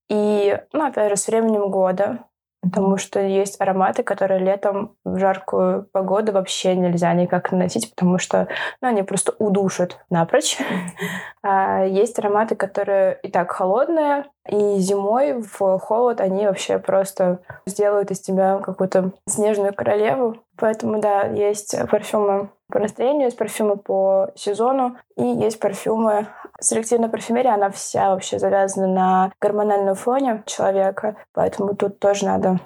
И, 0.08 0.58
ну, 0.72 0.86
опять 0.86 1.10
же, 1.10 1.16
с 1.16 1.26
временем 1.26 1.70
года. 1.70 2.24
Потому 2.62 2.98
что 2.98 3.20
есть 3.20 3.58
ароматы, 3.58 4.02
которые 4.02 4.38
летом 4.38 4.94
в 5.02 5.18
жаркую 5.18 5.88
погоду 5.92 6.32
вообще 6.32 6.74
нельзя 6.76 7.14
никак 7.14 7.52
наносить, 7.52 7.88
потому 7.94 8.18
что 8.18 8.48
ну, 8.82 8.88
они 8.88 9.02
просто 9.02 9.32
удушат 9.38 9.98
напрочь. 10.10 10.58
А 11.42 11.84
есть 11.84 12.18
ароматы, 12.18 12.56
которые 12.56 13.18
и 13.22 13.30
так 13.30 13.50
холодные, 13.50 14.26
и 14.46 14.76
зимой 14.76 15.40
в 15.40 15.78
холод 15.78 16.20
они 16.20 16.46
вообще 16.46 16.78
просто 16.78 17.38
сделают 17.64 18.10
из 18.10 18.20
тебя 18.20 18.58
какую-то 18.58 19.12
снежную 19.26 19.72
королеву. 19.72 20.36
Поэтому, 20.58 21.00
да, 21.00 21.22
есть 21.22 21.74
парфюмы 21.90 22.50
по 22.70 22.78
настроению, 22.78 23.24
есть 23.24 23.38
парфюмы 23.38 23.78
по 23.78 24.32
сезону, 24.34 24.96
и 25.16 25.24
есть 25.24 25.58
парфюмы. 25.60 26.26
Селективная 26.60 27.08
парфюмерия, 27.08 27.54
она 27.54 27.70
вся 27.70 28.10
вообще 28.10 28.38
завязана 28.38 28.86
на 28.86 29.32
гормональном 29.40 29.94
фоне 29.94 30.42
человека, 30.46 31.16
поэтому 31.32 31.74
тут 31.74 31.98
тоже 31.98 32.26
надо 32.26 32.60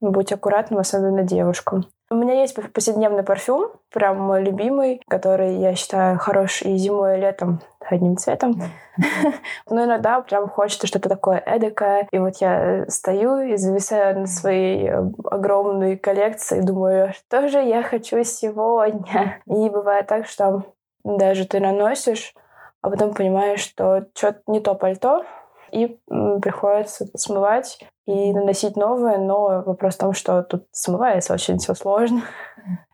быть 0.00 0.32
аккуратным, 0.32 0.80
особенно 0.80 1.22
девушкам. 1.22 1.86
У 2.10 2.16
меня 2.16 2.34
есть 2.34 2.54
повседневный 2.54 3.22
парфюм, 3.22 3.72
прям 3.90 4.20
мой 4.20 4.42
любимый, 4.42 5.00
который 5.08 5.56
я 5.56 5.74
считаю 5.74 6.18
хорош 6.18 6.62
и 6.62 6.76
зимой, 6.76 7.16
и 7.16 7.20
летом 7.20 7.60
одним 7.80 8.16
цветом. 8.16 8.62
Но 9.70 9.84
иногда 9.84 10.20
прям 10.20 10.48
хочется 10.48 10.86
что-то 10.86 11.08
такое 11.08 11.38
эдакое. 11.38 12.06
И 12.12 12.18
вот 12.18 12.36
я 12.36 12.84
стою 12.88 13.40
и 13.40 13.56
зависаю 13.56 14.20
на 14.20 14.26
своей 14.26 14.88
э, 14.88 15.02
огромной 15.30 15.96
коллекции 15.96 16.60
думаю, 16.60 17.12
что 17.14 17.48
же 17.48 17.58
я 17.58 17.82
хочу 17.82 18.22
сегодня? 18.22 19.42
И 19.46 19.68
бывает 19.70 20.06
так, 20.06 20.26
что 20.26 20.62
даже 21.04 21.46
ты 21.46 21.58
наносишь, 21.58 22.34
а 22.84 22.90
потом 22.90 23.14
понимаешь, 23.14 23.60
что 23.60 24.04
что-то 24.14 24.42
не 24.46 24.60
то 24.60 24.74
пальто, 24.74 25.24
и 25.72 25.98
приходится 26.42 27.06
смывать 27.16 27.80
и 28.06 28.30
наносить 28.34 28.76
новое, 28.76 29.16
но 29.16 29.62
вопрос 29.64 29.94
в 29.94 29.98
том, 30.00 30.12
что 30.12 30.42
тут 30.42 30.66
смывается 30.70 31.32
очень 31.32 31.56
все 31.56 31.74
сложно. 31.74 32.20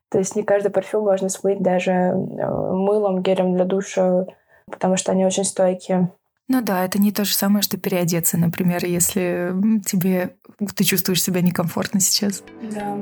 То 0.08 0.18
есть 0.18 0.36
не 0.36 0.44
каждый 0.44 0.70
парфюм 0.70 1.04
можно 1.04 1.28
смыть 1.28 1.60
даже 1.60 1.90
э, 1.90 2.12
мылом, 2.14 3.20
гелем 3.20 3.56
для 3.56 3.64
душа, 3.64 4.26
потому 4.70 4.96
что 4.96 5.10
они 5.10 5.26
очень 5.26 5.44
стойкие. 5.44 6.12
Ну 6.46 6.62
да, 6.62 6.84
это 6.84 7.00
не 7.00 7.10
то 7.10 7.24
же 7.24 7.34
самое, 7.34 7.62
что 7.62 7.76
переодеться, 7.76 8.38
например, 8.38 8.84
если 8.84 9.52
тебе 9.84 10.36
ты 10.76 10.84
чувствуешь 10.84 11.22
себя 11.22 11.40
некомфортно 11.40 11.98
сейчас. 11.98 12.44
Да, 12.62 12.96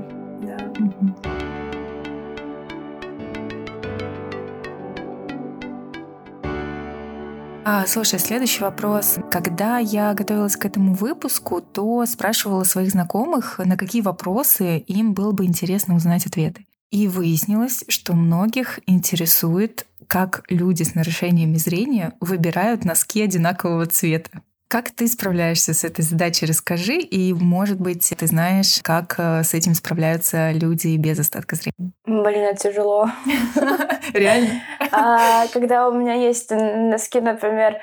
А, 7.71 7.87
слушай, 7.87 8.19
следующий 8.19 8.63
вопрос. 8.63 9.19
Когда 9.31 9.77
я 9.77 10.15
готовилась 10.15 10.57
к 10.57 10.65
этому 10.65 10.95
выпуску, 10.95 11.61
то 11.61 12.07
спрашивала 12.07 12.65
своих 12.65 12.93
знакомых, 12.93 13.59
на 13.59 13.77
какие 13.77 14.01
вопросы 14.01 14.79
им 14.79 15.13
было 15.13 15.33
бы 15.33 15.45
интересно 15.45 15.95
узнать 15.95 16.25
ответы. 16.25 16.65
И 16.91 17.09
выяснилось, 17.09 17.85
что 17.89 18.15
многих 18.15 18.81
интересует, 18.87 19.87
как 20.07 20.45
люди 20.49 20.83
с 20.83 20.95
нарушениями 20.95 21.57
зрения 21.57 22.15
выбирают 22.21 22.87
носки 22.87 23.21
одинакового 23.21 23.85
цвета. 23.85 24.41
Как 24.69 24.91
ты 24.91 25.09
справляешься 25.09 25.73
с 25.73 25.83
этой 25.83 26.03
задачей? 26.03 26.45
Расскажи, 26.45 26.99
и, 26.99 27.33
может 27.33 27.81
быть, 27.81 28.13
ты 28.17 28.27
знаешь, 28.27 28.81
как 28.83 29.15
э, 29.17 29.43
с 29.43 29.55
этим 29.55 29.73
справляются 29.73 30.51
люди 30.53 30.95
без 30.99 31.19
остатка 31.19 31.57
зрения. 31.57 31.93
Блин, 32.05 32.43
это 32.43 32.69
тяжело. 32.69 33.09
Реально? 34.13 34.61
А, 34.91 35.47
когда 35.49 35.89
у 35.89 35.93
меня 35.93 36.15
есть 36.15 36.51
носки, 36.51 37.21
например, 37.21 37.79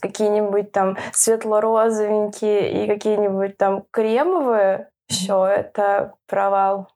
какие-нибудь 0.00 0.72
там 0.72 0.96
светло-розовенькие 1.12 2.84
и 2.84 2.88
какие-нибудь 2.88 3.56
там 3.56 3.84
кремовые, 3.90 4.88
все, 5.08 5.44
это 5.46 6.14
провал. 6.26 6.88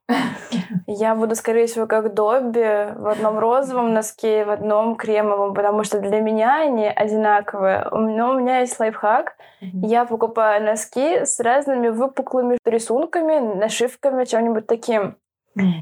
Я 0.87 1.15
буду, 1.15 1.35
скорее 1.35 1.67
всего, 1.67 1.85
как 1.87 2.13
Добби 2.13 2.93
в 2.95 3.07
одном 3.07 3.39
розовом 3.39 3.93
носке, 3.93 4.45
в 4.45 4.49
одном 4.49 4.95
кремовом, 4.95 5.53
потому 5.53 5.83
что 5.83 5.99
для 5.99 6.19
меня 6.19 6.61
они 6.61 6.87
одинаковые. 6.87 7.87
Но 7.91 8.31
у 8.31 8.39
меня 8.39 8.59
есть 8.59 8.79
лайфхак. 8.79 9.35
Я 9.61 10.05
покупаю 10.05 10.63
носки 10.63 11.25
с 11.25 11.39
разными 11.39 11.89
выпуклыми 11.89 12.57
рисунками, 12.65 13.39
нашивками, 13.55 14.25
чем-нибудь 14.25 14.67
таким. 14.67 15.17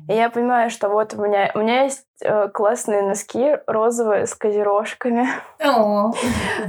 И 0.07 0.13
я 0.13 0.29
понимаю, 0.29 0.69
что 0.69 0.89
вот 0.89 1.13
у 1.13 1.21
меня, 1.21 1.51
у 1.55 1.59
меня 1.59 1.83
есть 1.83 2.05
э, 2.21 2.49
классные 2.49 3.03
носки 3.03 3.57
розовые 3.67 4.27
с 4.27 4.35
козерожками. 4.35 5.27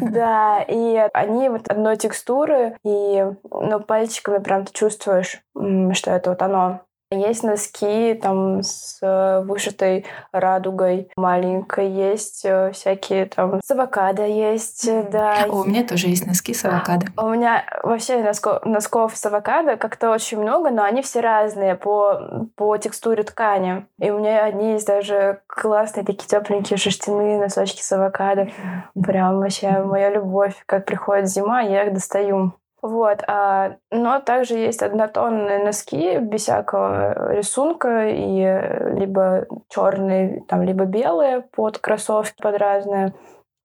Да, 0.00 0.62
и 0.62 0.96
они 1.12 1.48
вот 1.48 1.68
одной 1.68 1.96
текстуры, 1.96 2.76
и 2.84 3.26
ну, 3.50 3.80
пальчиками 3.80 4.38
прям 4.38 4.64
ты 4.64 4.72
чувствуешь, 4.72 5.40
что 5.92 6.10
это 6.10 6.30
вот 6.30 6.42
оно. 6.42 6.80
Есть 7.10 7.42
носки 7.42 8.12
там 8.20 8.62
с 8.62 8.98
э, 9.00 9.40
вышитой 9.40 10.04
радугой 10.30 11.10
маленькой, 11.16 11.90
есть 11.90 12.44
э, 12.44 12.70
всякие 12.72 13.24
там 13.24 13.60
с 13.64 13.70
авокадо 13.70 14.26
есть, 14.26 14.86
да. 15.10 15.46
О, 15.48 15.60
у 15.60 15.64
меня 15.64 15.86
тоже 15.86 16.08
есть 16.08 16.26
носки 16.26 16.52
с 16.52 16.66
авокадо. 16.66 17.06
У 17.16 17.30
меня 17.30 17.64
вообще 17.82 18.22
носков, 18.22 18.62
носков 18.66 19.16
с 19.16 19.24
авокадо 19.24 19.78
как-то 19.78 20.10
очень 20.10 20.38
много, 20.38 20.68
но 20.68 20.82
они 20.82 21.00
все 21.00 21.20
разные 21.20 21.76
по, 21.76 22.46
по 22.56 22.76
текстуре 22.76 23.22
ткани. 23.22 23.86
И 23.98 24.10
у 24.10 24.18
меня 24.18 24.44
одни 24.44 24.72
есть 24.72 24.86
даже 24.86 25.40
классные 25.46 26.04
такие 26.04 26.28
тепленькие 26.28 26.76
шерстяные 26.76 27.38
носочки 27.38 27.80
с 27.80 27.90
авокадо. 27.90 28.50
Прям 29.02 29.38
вообще 29.38 29.82
моя 29.82 30.10
любовь. 30.10 30.62
Как 30.66 30.84
приходит 30.84 31.28
зима, 31.28 31.62
я 31.62 31.84
их 31.84 31.94
достаю. 31.94 32.52
Вот, 32.80 33.24
а, 33.26 33.76
но 33.90 34.20
также 34.20 34.54
есть 34.54 34.82
однотонные 34.82 35.64
носки 35.64 36.18
без 36.18 36.42
всякого 36.42 37.32
рисунка 37.32 38.08
и 38.08 38.98
либо 38.98 39.46
черные, 39.68 40.44
там, 40.48 40.62
либо 40.62 40.84
белые 40.84 41.40
под 41.40 41.78
кроссовки, 41.78 42.40
под 42.40 42.56
разные. 42.56 43.14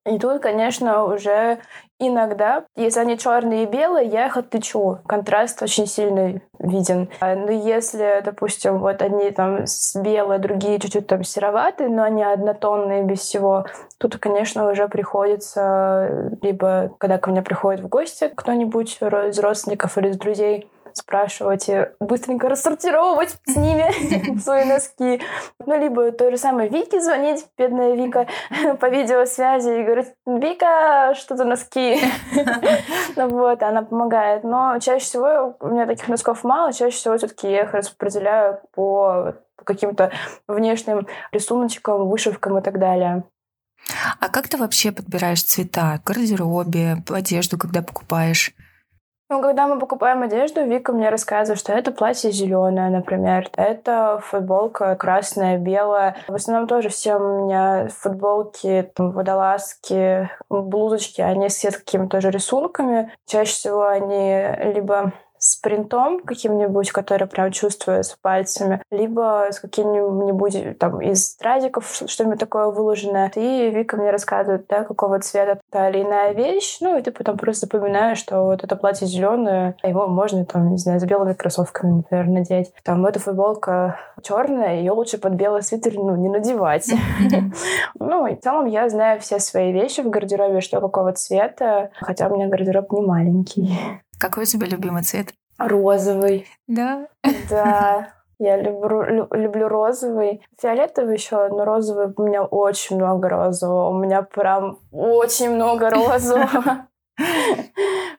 И 0.06 0.20
тут, 0.20 0.42
конечно, 0.42 1.06
уже 1.06 1.60
иногда, 2.00 2.66
если 2.76 3.00
они 3.00 3.18
черные 3.18 3.64
и 3.64 3.68
белые, 3.68 4.08
я 4.08 4.26
их 4.26 4.36
отличу. 4.36 5.00
Контраст 5.08 5.62
очень 5.62 5.88
сильно 5.88 6.42
виден. 6.64 7.10
А, 7.20 7.36
но 7.36 7.52
если, 7.52 8.22
допустим, 8.24 8.80
вот 8.80 9.02
одни 9.02 9.30
там 9.32 9.66
белые, 9.96 10.40
другие 10.40 10.80
чуть-чуть 10.80 11.08
там 11.08 11.24
сероватые, 11.24 11.90
но 11.90 12.04
они 12.04 12.24
однотонные 12.24 13.04
без 13.04 13.20
всего, 13.20 13.66
тут, 13.98 14.18
конечно, 14.18 14.70
уже 14.70 14.88
приходится 14.88 16.32
либо, 16.42 16.92
когда 16.98 17.18
ко 17.18 17.30
мне 17.30 17.42
приходит 17.42 17.82
в 17.82 17.88
гости 17.88 18.32
кто-нибудь 18.34 18.98
из 19.02 19.40
родственников 19.40 19.98
или 19.98 20.10
из 20.10 20.18
друзей, 20.18 20.70
спрашивать 20.98 21.70
и 21.70 21.88
быстренько 22.00 22.50
рассортировывать 22.50 23.38
с 23.46 23.56
ними 23.56 24.40
свои 24.40 24.66
носки. 24.66 25.22
Ну, 25.66 25.80
либо 25.80 26.12
той 26.12 26.32
же 26.32 26.38
самой 26.38 26.70
Вике 26.70 27.02
звонить, 27.02 27.46
бедная 27.58 27.96
Вика, 27.96 28.28
по 28.80 28.90
видеосвязи 28.90 29.82
и 29.82 29.84
говорить, 29.84 30.14
Вика, 30.26 31.14
что 31.16 31.36
за 31.36 31.46
носки? 31.46 32.00
Ну 33.16 33.28
вот, 33.30 33.62
она 33.64 33.84
помогает. 33.84 34.44
Но 34.44 34.80
чаще 34.80 35.06
всего 35.06 35.56
у 35.60 35.68
меня 35.68 35.86
таких 35.86 36.08
носков 36.08 36.44
мало, 36.44 36.74
чаще 36.74 36.96
всего 36.96 37.18
все-таки 37.18 37.50
я 37.50 37.64
их 37.64 37.74
распределяю 37.74 38.60
по 38.74 39.36
каким-то 39.64 40.12
внешним 40.48 41.08
рисуночкам, 41.32 42.10
вышивкам 42.10 42.58
и 42.58 42.62
так 42.62 42.80
далее. 42.80 43.24
А 44.20 44.30
как 44.30 44.48
ты 44.48 44.58
вообще 44.58 44.92
подбираешь 44.92 45.44
цвета 45.44 46.00
в 46.02 46.08
гардеробе, 46.08 47.04
одежду, 47.10 47.58
когда 47.58 47.82
покупаешь? 47.82 48.54
Ну, 49.34 49.42
когда 49.42 49.66
мы 49.66 49.80
покупаем 49.80 50.22
одежду, 50.22 50.64
Вика 50.64 50.94
мне 50.94 51.10
рассказывает, 51.10 51.60
что 51.60 51.74
это 51.74 51.92
платье 51.92 52.30
зеленое, 52.30 52.92
например, 52.92 53.50
это 53.58 54.22
футболка 54.24 54.96
красная, 54.96 55.58
белая. 55.58 56.16
В 56.28 56.36
основном 56.36 56.68
тоже 56.68 56.90
все 56.90 57.16
у 57.16 57.46
меня 57.46 57.88
футболки, 57.88 58.92
там, 58.94 59.12
водолазки, 59.12 60.30
блузочки, 60.50 61.22
они 61.22 61.50
с 61.50 61.62
какими-то 61.62 62.12
тоже 62.12 62.30
рисунками. 62.30 63.12
Чаще 63.26 63.54
всего 63.54 63.88
они 63.88 64.46
либо 64.72 65.14
с 65.44 65.58
принтом 65.58 66.22
каким-нибудь, 66.22 66.92
который 66.92 67.28
прям 67.28 67.52
чувствуется 67.52 68.16
пальцами, 68.22 68.82
либо 68.90 69.48
с 69.52 69.60
каким-нибудь 69.60 70.78
там 70.80 71.02
из 71.02 71.32
стразиков 71.32 72.02
что-нибудь 72.06 72.40
такое 72.40 72.68
выложенное. 72.68 73.30
И 73.36 73.70
Вика 73.70 73.98
мне 73.98 74.10
рассказывает, 74.10 74.68
да, 74.70 74.86
какого 74.86 75.20
цвета 75.20 75.60
та 75.70 75.90
или 75.90 76.02
иная 76.02 76.34
вещь, 76.34 76.78
ну 76.80 76.98
и 76.98 77.02
ты 77.02 77.12
потом 77.12 77.38
просто 77.38 77.66
запоминаешь, 77.66 78.20
что 78.20 78.44
вот 78.44 78.64
это 78.64 78.78
платье 78.78 79.06
зеленое, 79.06 79.76
его 79.84 80.08
можно 80.08 80.46
там, 80.46 80.72
не 80.72 80.78
знаю, 80.78 81.02
с 81.02 81.04
белыми 81.04 81.34
кроссовками, 81.34 81.98
например, 81.98 82.28
надеть. 82.28 82.72
Там 82.84 83.06
эта 83.06 83.20
футболка 83.20 84.00
черная, 84.22 84.78
ее 84.78 84.94
лучше 84.94 85.18
под 85.18 85.34
белый 85.34 85.62
свитер, 85.62 85.96
ну, 85.96 86.16
не 86.16 86.30
надевать. 86.30 86.90
Ну, 88.00 88.28
и 88.28 88.36
в 88.36 88.42
целом 88.42 88.66
я 88.66 88.90
знаю 88.90 89.20
все 89.20 89.40
свои 89.40 89.72
вещи 89.72 90.02
в 90.02 90.10
гардеробе, 90.10 90.62
что 90.62 90.82
какого 90.82 91.14
цвета, 91.14 91.90
хотя 91.96 92.28
у 92.28 92.36
меня 92.36 92.48
гардероб 92.48 92.92
не 92.92 93.02
маленький. 93.02 93.78
Какой 94.24 94.44
у 94.44 94.46
тебя 94.46 94.68
любимый 94.68 95.04
цвет? 95.04 95.34
Розовый. 95.58 96.48
Да? 96.66 97.10
Да. 97.50 98.14
Я 98.40 98.56
люблю, 98.56 99.28
люблю 99.32 99.68
розовый. 99.68 100.46
Фиолетовый 100.62 101.16
еще, 101.16 101.50
но 101.50 101.66
розовый 101.66 102.14
у 102.16 102.24
меня 102.24 102.44
очень 102.44 102.96
много 102.96 103.28
розового. 103.28 103.90
У 103.90 104.00
меня 104.00 104.22
прям 104.22 104.80
очень 104.94 105.54
много 105.54 105.90
розового. 105.90 106.88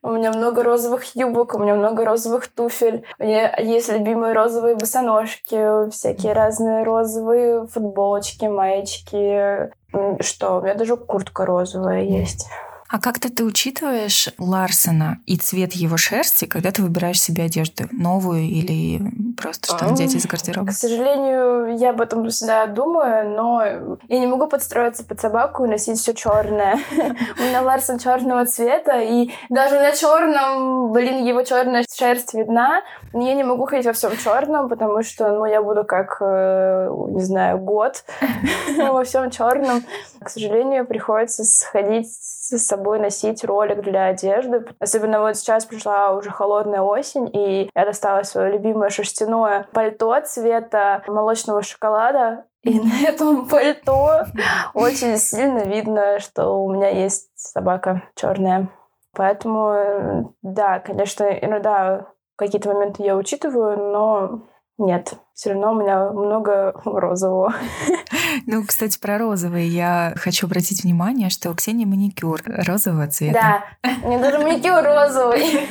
У 0.02 0.10
меня 0.10 0.30
много 0.32 0.62
розовых 0.62 1.16
юбок, 1.16 1.54
у 1.54 1.58
меня 1.58 1.74
много 1.74 2.04
розовых 2.04 2.48
туфель. 2.48 3.06
У 3.18 3.24
меня 3.24 3.56
есть 3.56 3.90
любимые 3.90 4.34
розовые 4.34 4.74
босоножки, 4.74 5.88
всякие 5.88 6.34
разные 6.34 6.82
розовые 6.82 7.66
футболочки, 7.66 8.44
маечки. 8.44 9.70
Что? 10.20 10.58
У 10.58 10.60
меня 10.60 10.74
даже 10.74 10.98
куртка 10.98 11.46
розовая 11.46 12.02
есть. 12.02 12.46
А 12.94 13.00
как-то 13.00 13.28
ты 13.28 13.42
учитываешь 13.42 14.28
Ларсона 14.38 15.18
и 15.26 15.37
цвет 15.37 15.72
его 15.72 15.96
шерсти, 15.96 16.44
когда 16.44 16.70
ты 16.70 16.80
выбираешь 16.80 17.20
себе 17.20 17.42
одежду? 17.42 17.88
Новую 17.90 18.42
или 18.42 19.02
просто 19.37 19.76
что 19.76 19.87
взять 19.87 20.14
из 20.14 20.24
гардероба? 20.26 20.68
К 20.68 20.72
сожалению, 20.72 21.76
я 21.76 21.90
об 21.90 22.00
этом 22.00 22.30
всегда 22.30 22.68
думаю, 22.68 23.30
но 23.30 23.64
я 23.64 24.20
не 24.20 24.28
могу 24.28 24.46
подстроиться 24.46 25.02
под 25.02 25.20
собаку 25.20 25.64
и 25.64 25.68
носить 25.68 25.98
все 25.98 26.14
черное. 26.14 26.78
У 27.38 27.42
меня 27.42 27.62
Ларсон 27.62 27.98
черного 27.98 28.46
цвета, 28.46 29.00
и 29.00 29.33
даже 29.48 29.74
на 29.74 29.90
черном, 29.90 30.92
блин, 30.92 31.24
его 31.24 31.42
черная 31.42 31.85
шерсть 31.92 32.33
видна. 32.35 32.83
Но 33.12 33.26
я 33.26 33.35
не 33.35 33.42
могу 33.42 33.66
ходить 33.66 33.87
во 33.87 33.92
всем 33.92 34.16
черном, 34.16 34.68
потому 34.68 35.02
что, 35.02 35.33
ну, 35.33 35.46
я 35.46 35.62
буду 35.62 35.83
как, 35.83 36.18
э, 36.20 36.88
не 37.09 37.24
знаю, 37.24 37.59
год 37.59 38.04
во 38.78 39.02
всем 39.02 39.33
черном. 39.33 39.83
К 40.22 40.28
сожалению, 40.28 40.87
приходится 40.87 41.42
сходить 41.42 42.07
с 42.48 42.66
собой 42.66 42.98
носить 42.98 43.44
ролик 43.44 43.83
для 43.83 44.07
одежды. 44.07 44.66
Особенно 44.78 45.20
вот 45.20 45.37
сейчас 45.37 45.64
пришла 45.64 46.12
уже 46.12 46.30
холодная 46.30 46.83
осень, 46.83 47.28
и 47.33 47.70
я 47.74 47.85
достала 47.85 48.22
свое 48.22 48.52
любимое 48.52 48.90
шерстяное 48.90 49.66
пальто 49.72 50.20
цвета 50.24 51.02
молочного 51.07 51.62
шоколада. 51.62 52.44
И 52.62 52.80
на 52.80 53.02
этом 53.07 53.46
пальто 53.48 54.24
очень 54.74 55.16
сильно 55.18 55.61
видно, 55.61 56.18
что 56.18 56.48
у 56.64 56.72
меня 56.72 56.88
есть 56.88 57.30
собака 57.35 58.02
черная. 58.14 58.68
Поэтому, 59.14 60.35
да, 60.42 60.80
конечно, 60.80 61.24
иногда 61.24 62.09
какие-то 62.37 62.72
моменты 62.72 63.02
я 63.04 63.16
учитываю, 63.16 63.78
но 63.78 64.40
нет, 64.76 65.14
все 65.34 65.52
равно 65.52 65.72
у 65.72 65.80
меня 65.80 66.10
много 66.10 66.72
розового. 66.84 67.54
Ну, 68.46 68.64
кстати, 68.66 68.98
про 68.98 69.16
розовый 69.16 69.68
я 69.68 70.12
хочу 70.16 70.46
обратить 70.46 70.82
внимание, 70.82 71.30
что 71.30 71.50
у 71.50 71.54
Ксении 71.54 71.84
маникюр 71.84 72.42
розового 72.44 73.06
цвета. 73.06 73.62
Да, 73.82 73.98
мне 74.06 74.18
даже 74.18 74.38
маникюр 74.40 74.82
розовый. 74.82 75.68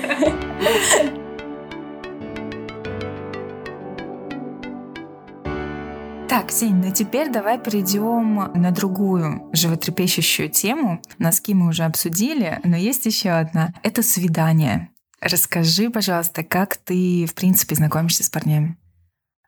Так, 6.30 6.52
Сень, 6.52 6.82
ну 6.84 6.92
теперь 6.92 7.30
давай 7.30 7.60
перейдем 7.60 8.50
на 8.56 8.72
другую 8.72 9.50
животрепещущую 9.52 10.50
тему. 10.50 11.02
Носки 11.20 11.54
мы 11.54 11.68
уже 11.68 11.84
обсудили, 11.84 12.60
но 12.64 12.78
есть 12.78 13.06
еще 13.06 13.32
одна. 13.32 13.74
Это 13.84 14.02
свидание. 14.02 14.90
Расскажи, 15.22 15.90
пожалуйста, 15.90 16.44
как 16.44 16.78
ты, 16.78 17.26
в 17.26 17.36
принципе, 17.36 17.76
знакомишься 17.76 18.24
с 18.24 18.30
парнями? 18.30 18.78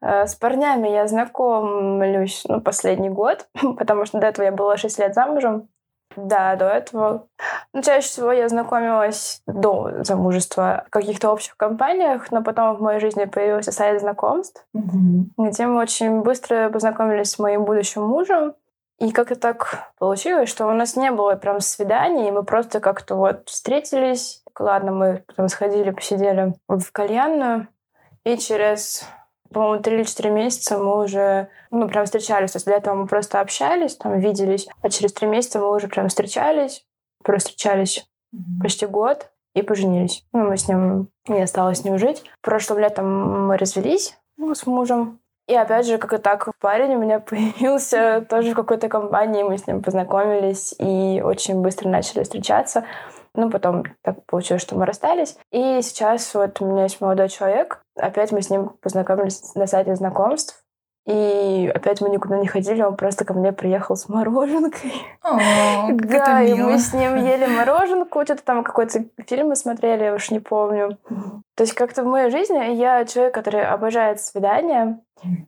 Э, 0.05 0.27
с 0.27 0.35
парнями 0.35 0.87
я 0.87 1.07
знакомлюсь 1.07 2.43
ну, 2.47 2.61
последний 2.61 3.09
год, 3.09 3.47
потому 3.77 4.05
что 4.05 4.19
до 4.19 4.27
этого 4.27 4.45
я 4.45 4.51
была 4.51 4.77
6 4.77 4.99
лет 4.99 5.15
замужем. 5.15 5.67
Да, 6.15 6.55
до 6.55 6.69
этого. 6.69 7.27
Ну, 7.73 7.81
чаще 7.81 8.07
всего 8.07 8.31
я 8.31 8.47
знакомилась 8.47 9.41
до 9.47 10.03
замужества 10.03 10.85
в 10.87 10.89
каких-то 10.91 11.31
общих 11.31 11.57
компаниях, 11.57 12.31
но 12.31 12.43
потом 12.43 12.75
в 12.75 12.81
моей 12.81 12.99
жизни 12.99 13.25
появился 13.25 13.71
сайт 13.71 13.99
знакомств, 13.99 14.65
mm-hmm. 14.77 15.23
где 15.37 15.65
мы 15.65 15.81
очень 15.81 16.21
быстро 16.21 16.69
познакомились 16.69 17.31
с 17.31 17.39
моим 17.39 17.65
будущим 17.65 18.03
мужем. 18.03 18.53
И 18.99 19.11
как-то 19.11 19.35
так 19.35 19.91
получилось, 19.97 20.47
что 20.47 20.67
у 20.67 20.71
нас 20.71 20.95
не 20.95 21.11
было 21.11 21.35
прям 21.35 21.59
свиданий, 21.59 22.31
мы 22.31 22.43
просто 22.43 22.79
как-то 22.79 23.15
вот 23.15 23.49
встретились. 23.49 24.41
Ладно, 24.57 24.91
мы 24.91 25.23
потом 25.27 25.49
сходили, 25.49 25.89
посидели 25.89 26.53
в 26.69 26.91
кальянную, 26.93 27.67
и 28.23 28.37
через 28.37 29.03
по-моему, 29.51 29.81
три 29.81 29.97
или 29.97 30.03
четыре 30.03 30.31
месяца 30.31 30.77
мы 30.77 31.03
уже, 31.03 31.49
ну, 31.71 31.87
прям 31.87 32.05
встречались. 32.05 32.51
То 32.51 32.57
есть 32.57 32.65
для 32.65 32.77
этого 32.77 32.95
мы 32.95 33.07
просто 33.07 33.39
общались, 33.39 33.95
там, 33.95 34.19
виделись. 34.19 34.67
А 34.81 34.89
через 34.89 35.13
три 35.13 35.27
месяца 35.27 35.59
мы 35.59 35.73
уже 35.73 35.87
прям 35.87 36.09
встречались. 36.09 36.85
Просто 37.23 37.49
встречались 37.49 38.05
mm-hmm. 38.33 38.61
почти 38.61 38.85
год 38.85 39.31
и 39.53 39.61
поженились. 39.61 40.25
Ну, 40.33 40.49
мы 40.49 40.57
с 40.57 40.67
ним, 40.67 41.09
мне 41.27 41.43
осталось 41.43 41.79
с 41.79 41.83
ним 41.83 41.97
жить. 41.97 42.23
Прошлым 42.41 42.79
летом 42.79 43.47
мы 43.47 43.57
развелись 43.57 44.17
ну, 44.37 44.53
с 44.53 44.65
мужем. 44.65 45.19
И 45.47 45.53
опять 45.53 45.85
же, 45.85 45.97
как 45.99 46.13
и 46.13 46.17
так, 46.17 46.49
парень 46.59 46.95
у 46.95 46.99
меня 46.99 47.19
появился 47.21 48.25
тоже 48.29 48.51
в 48.51 48.55
какой-то 48.55 48.89
компании, 48.89 49.43
мы 49.43 49.57
с 49.57 49.67
ним 49.67 49.81
познакомились 49.81 50.73
и 50.79 51.21
очень 51.23 51.61
быстро 51.61 51.89
начали 51.89 52.23
встречаться. 52.23 52.85
Ну, 53.35 53.49
потом 53.49 53.83
так 54.01 54.25
получилось, 54.25 54.61
что 54.61 54.75
мы 54.75 54.85
расстались. 54.85 55.37
И 55.51 55.81
сейчас 55.81 56.33
вот 56.33 56.61
у 56.61 56.65
меня 56.65 56.83
есть 56.83 57.01
молодой 57.01 57.29
человек. 57.29 57.81
Опять 57.97 58.31
мы 58.31 58.41
с 58.41 58.49
ним 58.49 58.69
познакомились 58.81 59.53
на 59.55 59.67
сайте 59.67 59.95
знакомств. 59.95 60.65
И 61.07 61.71
опять 61.73 62.01
мы 62.01 62.09
никуда 62.09 62.39
не 62.39 62.47
ходили, 62.47 62.81
он 62.81 62.95
просто 62.95 63.25
ко 63.25 63.35
мне 63.35 63.51
приехал 63.51 63.95
с 63.95 64.09
мороженкой. 64.09 64.91
О, 65.21 65.37
да, 65.91 66.41
и 66.41 66.55
мы 66.55 66.79
с 66.79 66.93
ним 66.93 67.17
ели 67.17 67.45
мороженку, 67.45 68.23
что-то 68.23 68.43
там 68.43 68.63
какой-то 68.63 69.05
фильм 69.27 69.49
мы 69.49 69.55
смотрели, 69.55 70.03
я 70.03 70.15
уж 70.15 70.31
не 70.31 70.39
помню. 70.39 70.97
То 71.55 71.61
есть 71.61 71.73
как-то 71.73 72.01
в 72.01 72.07
моей 72.07 72.31
жизни 72.31 72.73
я 72.73 73.05
человек, 73.05 73.35
который 73.35 73.63
обожает 73.63 74.19
свидания, 74.19 74.99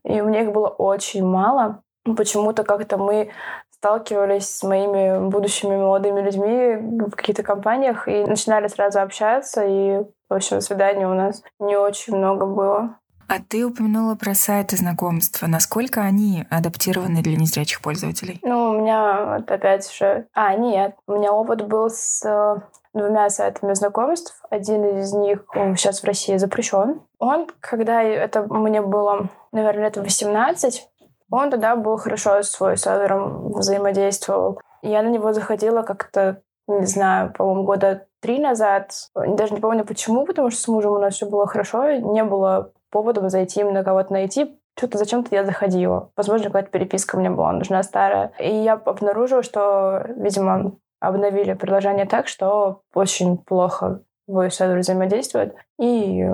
и 0.04 0.21
у 0.21 0.26
меня 0.28 0.41
их 0.41 0.52
было 0.52 0.67
очень 0.67 1.26
мало. 1.26 1.82
Почему-то 2.15 2.63
как-то 2.63 3.00
мы 3.00 3.32
сталкивались 3.80 4.50
с 4.50 4.63
моими 4.63 5.30
будущими 5.30 5.76
молодыми 5.76 6.22
людьми 6.22 6.76
в 7.08 7.12
каких-то 7.12 7.44
компаниях 7.44 8.08
и 8.08 8.24
начинали 8.26 8.68
сразу 8.68 9.02
общаться, 9.02 9.63
и, 9.63 10.04
в 10.30 10.34
общем, 10.34 10.62
свиданий 10.62 11.06
у 11.06 11.13
нас 11.13 11.44
не 11.60 11.76
очень 11.76 12.16
много 12.16 12.46
было. 12.46 12.98
А 13.28 13.40
ты 13.46 13.66
упомянула 13.66 14.16
про 14.16 14.34
сайты 14.34 14.78
знакомства. 14.78 15.48
Насколько 15.48 16.02
они 16.02 16.46
адаптированы 16.50 17.22
для 17.22 17.36
незрячих 17.36 17.82
пользователей? 17.82 18.40
Ну, 18.42 18.70
у 18.70 18.80
меня 18.80 19.38
вот 19.38 19.52
опять 19.52 19.92
же... 19.92 20.28
А, 20.34 20.56
нет. 20.56 20.96
У 21.08 21.13
меня 21.13 21.34
опыт 21.34 21.68
был 21.68 21.90
с 21.90 22.24
э, 22.26 22.56
двумя 22.94 23.30
сайтами 23.30 23.74
знакомств. 23.74 24.42
Один 24.50 24.86
из 25.00 25.12
них 25.12 25.44
сейчас 25.76 26.02
в 26.02 26.06
России 26.06 26.38
запрещен. 26.38 27.02
Он, 27.20 27.48
когда 27.60 28.02
это 28.02 28.44
мне 28.44 28.82
было, 28.82 29.28
наверное, 29.52 29.86
лет 29.86 29.98
18, 29.98 30.88
он 31.30 31.50
тогда 31.50 31.76
был 31.76 31.98
хорошо 31.98 32.42
с 32.42 32.52
свой 32.52 32.78
сервером 32.78 33.52
взаимодействовал. 33.52 34.60
Я 34.82 35.02
на 35.02 35.10
него 35.10 35.34
заходила 35.34 35.82
как-то, 35.82 36.42
не 36.68 36.86
знаю, 36.86 37.34
по-моему, 37.34 37.63
года 37.63 38.08
три 38.22 38.40
назад. 38.40 38.92
Даже 39.16 39.54
не 39.54 39.60
помню 39.60 39.86
почему, 39.86 40.26
потому 40.26 40.50
что 40.50 40.62
с 40.62 40.68
мужем 40.68 40.94
у 40.94 41.00
нас 41.00 41.16
все 41.16 41.26
было 41.26 41.48
хорошо, 41.48 41.92
не 41.92 42.24
было 42.24 42.72
поводом 42.90 43.30
зайти 43.30 43.62
именно 43.62 43.84
кого-то 43.84 44.13
найти. 44.13 44.60
Что-то 44.78 44.98
зачем-то 45.00 45.34
я 45.34 45.44
заходила. 45.44 46.12
Возможно, 46.16 46.48
какая-то 46.48 46.70
переписка 46.70 47.18
мне 47.18 47.32
была 47.32 47.52
нужна 47.52 47.82
старая. 47.84 48.32
И 48.40 48.54
я 48.54 48.74
обнаружила, 48.74 49.42
что, 49.42 50.06
видимо, 50.16 50.74
обновили 51.00 51.54
приложение 51.54 52.06
так, 52.06 52.28
что 52.28 52.82
очень 52.94 53.38
плохо 53.38 54.02
VoiceOver 54.28 54.80
взаимодействует. 54.80 55.56
И 55.80 56.22
э, 56.22 56.34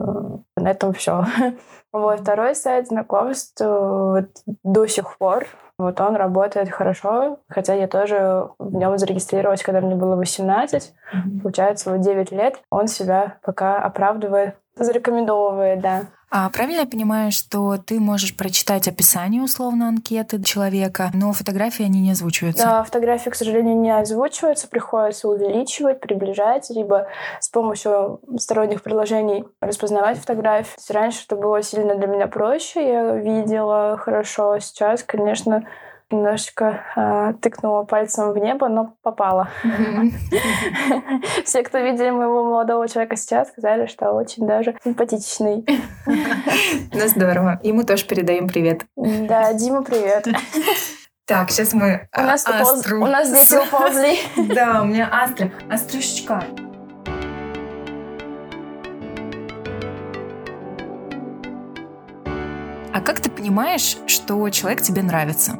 на 0.58 0.72
этом 0.72 0.94
все. 0.94 1.26
Вот 1.92 2.22
второй 2.22 2.56
сайт 2.56 2.88
знакомств 2.88 3.62
вот, 3.62 4.26
до 4.64 4.88
сих 4.88 5.16
пор 5.20 5.46
вот 5.78 6.00
он 6.00 6.16
работает 6.16 6.70
хорошо, 6.70 7.40
хотя 7.50 7.74
я 7.74 7.88
тоже 7.88 8.50
в 8.60 8.74
нем 8.76 8.98
зарегистрировалась, 8.98 9.64
когда 9.64 9.82
мне 9.82 9.96
было 9.96 10.16
18. 10.16 10.94
Mm-hmm. 10.94 11.42
Получается, 11.42 11.92
вот 11.92 12.02
9 12.02 12.32
лет 12.32 12.62
он 12.70 12.88
себя 12.88 13.38
пока 13.42 13.80
оправдывает, 13.80 14.56
зарекомендовывает, 14.76 15.82
да. 15.82 16.04
А 16.36 16.50
правильно 16.50 16.80
я 16.80 16.86
понимаю, 16.88 17.32
что 17.32 17.78
ты 17.78 18.00
можешь 18.00 18.36
прочитать 18.36 18.88
описание 18.88 19.44
условно 19.44 19.88
анкеты 19.88 20.42
человека, 20.42 21.12
но 21.14 21.32
фотографии 21.32 21.86
они 21.86 22.02
не 22.02 22.10
озвучиваются? 22.10 22.64
Да, 22.64 22.84
фотографии, 22.84 23.30
к 23.30 23.36
сожалению, 23.36 23.78
не 23.78 23.96
озвучиваются, 23.96 24.68
приходится 24.68 25.28
увеличивать, 25.30 26.00
приближать, 26.00 26.72
либо 26.72 27.08
с 27.40 27.50
помощью 27.50 28.20
сторонних 28.40 28.82
приложений 28.82 29.46
распознавать 29.62 30.18
фотографии. 30.18 30.74
Раньше 30.92 31.24
это 31.28 31.36
было 31.36 31.62
сильно 31.62 31.94
для 31.94 32.08
меня 32.08 32.26
проще, 32.26 32.84
я 32.84 33.16
видела 33.16 33.96
хорошо. 33.98 34.58
Сейчас, 34.58 35.04
конечно, 35.04 35.68
немножечко 36.12 36.84
э, 36.96 37.34
тыкнула 37.42 37.84
пальцем 37.84 38.32
в 38.32 38.38
небо, 38.38 38.68
но 38.68 38.96
попала. 39.02 39.50
Все, 41.46 41.64
кто 41.64 41.80
видели 41.80 42.10
моего 42.12 42.44
молодого 42.44 42.88
человека 42.88 43.16
сейчас, 43.16 43.50
сказали, 43.50 43.88
что 43.88 44.12
очень 44.12 44.46
даже 44.48 44.76
симпатичный. 44.84 45.66
Ну, 46.06 47.08
здорово. 47.08 47.60
Ему 47.64 47.84
тоже 47.84 48.06
передаем 48.06 48.48
привет. 48.48 48.86
Да, 48.96 49.54
Дима, 49.54 49.84
привет. 49.84 50.28
Так, 51.26 51.52
сейчас 51.52 51.74
мы 51.74 52.08
У 52.18 52.22
нас, 52.22 52.46
астру... 52.46 53.02
у 53.02 53.08
нас 53.08 53.32
дети 53.32 53.56
уползли. 53.56 54.20
Да, 54.54 54.82
у 54.82 54.86
меня 54.86 55.10
астра. 55.10 55.52
Астрюшечка. 55.72 56.44
А 62.94 63.02
как 63.02 63.22
ты 63.22 63.30
понимаешь, 63.32 63.98
что 64.06 64.50
человек 64.50 64.82
тебе 64.82 65.02
нравится? 65.02 65.58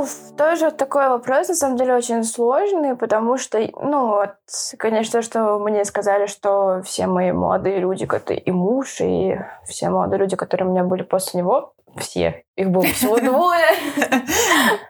Уф, 0.00 0.32
тоже 0.34 0.70
такой 0.70 1.10
вопрос, 1.10 1.48
на 1.48 1.54
самом 1.54 1.76
деле, 1.76 1.94
очень 1.94 2.24
сложный, 2.24 2.96
потому 2.96 3.36
что, 3.36 3.58
ну, 3.82 4.06
вот, 4.06 4.30
конечно, 4.78 5.20
что 5.20 5.58
мне 5.58 5.84
сказали, 5.84 6.24
что 6.24 6.80
все 6.82 7.06
мои 7.06 7.32
молодые 7.32 7.80
люди, 7.80 8.08
это 8.10 8.32
и 8.32 8.50
муж, 8.50 9.02
и 9.02 9.38
все 9.66 9.90
молодые 9.90 10.20
люди, 10.20 10.36
которые 10.36 10.68
у 10.68 10.70
меня 10.70 10.84
были 10.84 11.02
после 11.02 11.40
него, 11.42 11.74
все. 11.96 12.44
Их 12.56 12.70
было 12.70 12.84
всего 12.84 13.16
двое. 13.20 13.66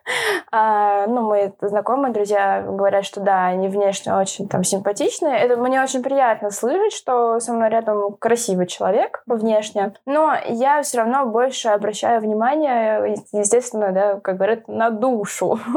А, 0.52 1.06
ну, 1.06 1.28
мои 1.28 1.50
знакомые, 1.60 2.12
друзья 2.12 2.64
говорят, 2.66 3.04
что 3.04 3.20
да, 3.20 3.46
они 3.46 3.68
внешне 3.68 4.12
очень 4.12 4.48
там 4.48 4.64
симпатичные. 4.64 5.38
Это 5.38 5.56
мне 5.56 5.80
очень 5.80 6.02
приятно 6.02 6.50
слышать, 6.50 6.92
что 6.92 7.38
со 7.38 7.52
мной 7.52 7.68
рядом 7.68 8.16
красивый 8.18 8.66
человек 8.66 9.22
внешне. 9.26 9.94
Но 10.06 10.34
я 10.48 10.82
все 10.82 10.98
равно 10.98 11.26
больше 11.26 11.68
обращаю 11.68 12.20
внимание, 12.20 13.14
естественно, 13.32 13.92
да, 13.92 14.18
как 14.18 14.38
говорят, 14.38 14.66
на 14.66 14.90
душу. 14.90 15.60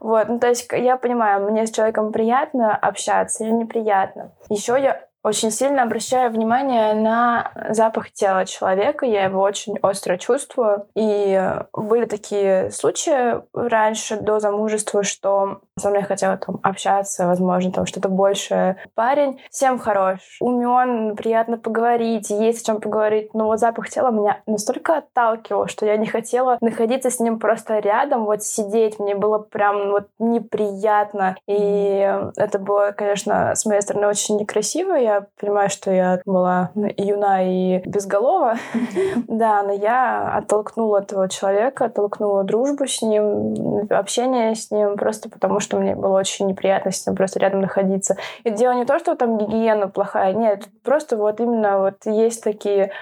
Вот, 0.00 0.28
ну, 0.28 0.38
то 0.38 0.48
есть 0.48 0.68
я 0.72 0.96
понимаю, 0.96 1.50
мне 1.50 1.66
с 1.66 1.70
человеком 1.70 2.12
приятно 2.12 2.76
общаться 2.76 3.44
или 3.44 3.52
неприятно. 3.52 4.32
Еще 4.50 4.78
я 4.78 5.00
очень 5.22 5.50
сильно 5.50 5.82
обращаю 5.82 6.30
внимание 6.30 6.94
на 6.94 7.52
запах 7.70 8.10
тела 8.12 8.46
человека. 8.46 9.04
Я 9.06 9.24
его 9.24 9.40
очень 9.40 9.78
остро 9.82 10.16
чувствую. 10.16 10.86
И 10.94 11.58
были 11.72 12.06
такие 12.06 12.70
случаи 12.70 13.40
раньше, 13.52 14.16
до 14.16 14.40
замужества, 14.40 15.02
что 15.02 15.60
со 15.78 15.90
мной 15.90 16.02
хотела 16.02 16.36
там 16.36 16.60
общаться, 16.62 17.26
возможно, 17.26 17.72
там 17.72 17.86
что-то 17.86 18.08
большее. 18.08 18.76
Парень 18.94 19.40
всем 19.50 19.78
хорош, 19.78 20.38
умен, 20.40 21.16
приятно 21.16 21.58
поговорить, 21.58 22.30
есть 22.30 22.62
о 22.62 22.72
чем 22.72 22.80
поговорить. 22.80 23.34
Но 23.34 23.46
вот 23.46 23.58
запах 23.58 23.88
тела 23.88 24.10
меня 24.10 24.40
настолько 24.46 24.98
отталкивал, 24.98 25.66
что 25.66 25.86
я 25.86 25.96
не 25.96 26.06
хотела 26.06 26.58
находиться 26.60 27.10
с 27.10 27.20
ним 27.20 27.38
просто 27.38 27.78
рядом, 27.78 28.24
вот 28.24 28.42
сидеть. 28.42 28.98
Мне 28.98 29.14
было 29.14 29.38
прям 29.38 29.90
вот 29.90 30.08
неприятно. 30.18 31.36
И 31.46 32.10
это 32.36 32.58
было, 32.58 32.92
конечно, 32.96 33.54
с 33.54 33.64
моей 33.66 33.80
стороны 33.80 34.06
очень 34.06 34.36
некрасиво. 34.36 34.94
Я 34.94 35.09
я 35.10 35.26
понимаю, 35.38 35.68
что 35.70 35.90
я 35.90 36.20
была 36.24 36.70
юна 36.96 37.42
и 37.42 37.78
безголова, 37.86 38.54
да, 39.28 39.62
но 39.62 39.72
я 39.72 40.36
оттолкнула 40.36 40.98
этого 40.98 41.28
человека, 41.28 41.86
оттолкнула 41.86 42.44
дружбу 42.44 42.86
с 42.86 43.02
ним, 43.02 43.86
общение 43.90 44.54
с 44.54 44.70
ним, 44.70 44.96
просто 44.96 45.28
потому 45.28 45.60
что 45.60 45.78
мне 45.78 45.94
было 45.94 46.18
очень 46.18 46.46
неприятно 46.46 46.90
с 46.90 47.06
ним 47.06 47.16
просто 47.16 47.40
рядом 47.40 47.60
находиться. 47.60 48.16
И 48.44 48.50
дело 48.50 48.72
не 48.72 48.84
то, 48.84 48.98
что 48.98 49.16
там 49.16 49.38
гигиена 49.38 49.88
плохая, 49.88 50.32
нет, 50.32 50.68
просто 50.82 51.16
вот 51.16 51.40
именно 51.40 51.78
вот 51.80 51.96
есть 52.06 52.42
такие 52.42 52.92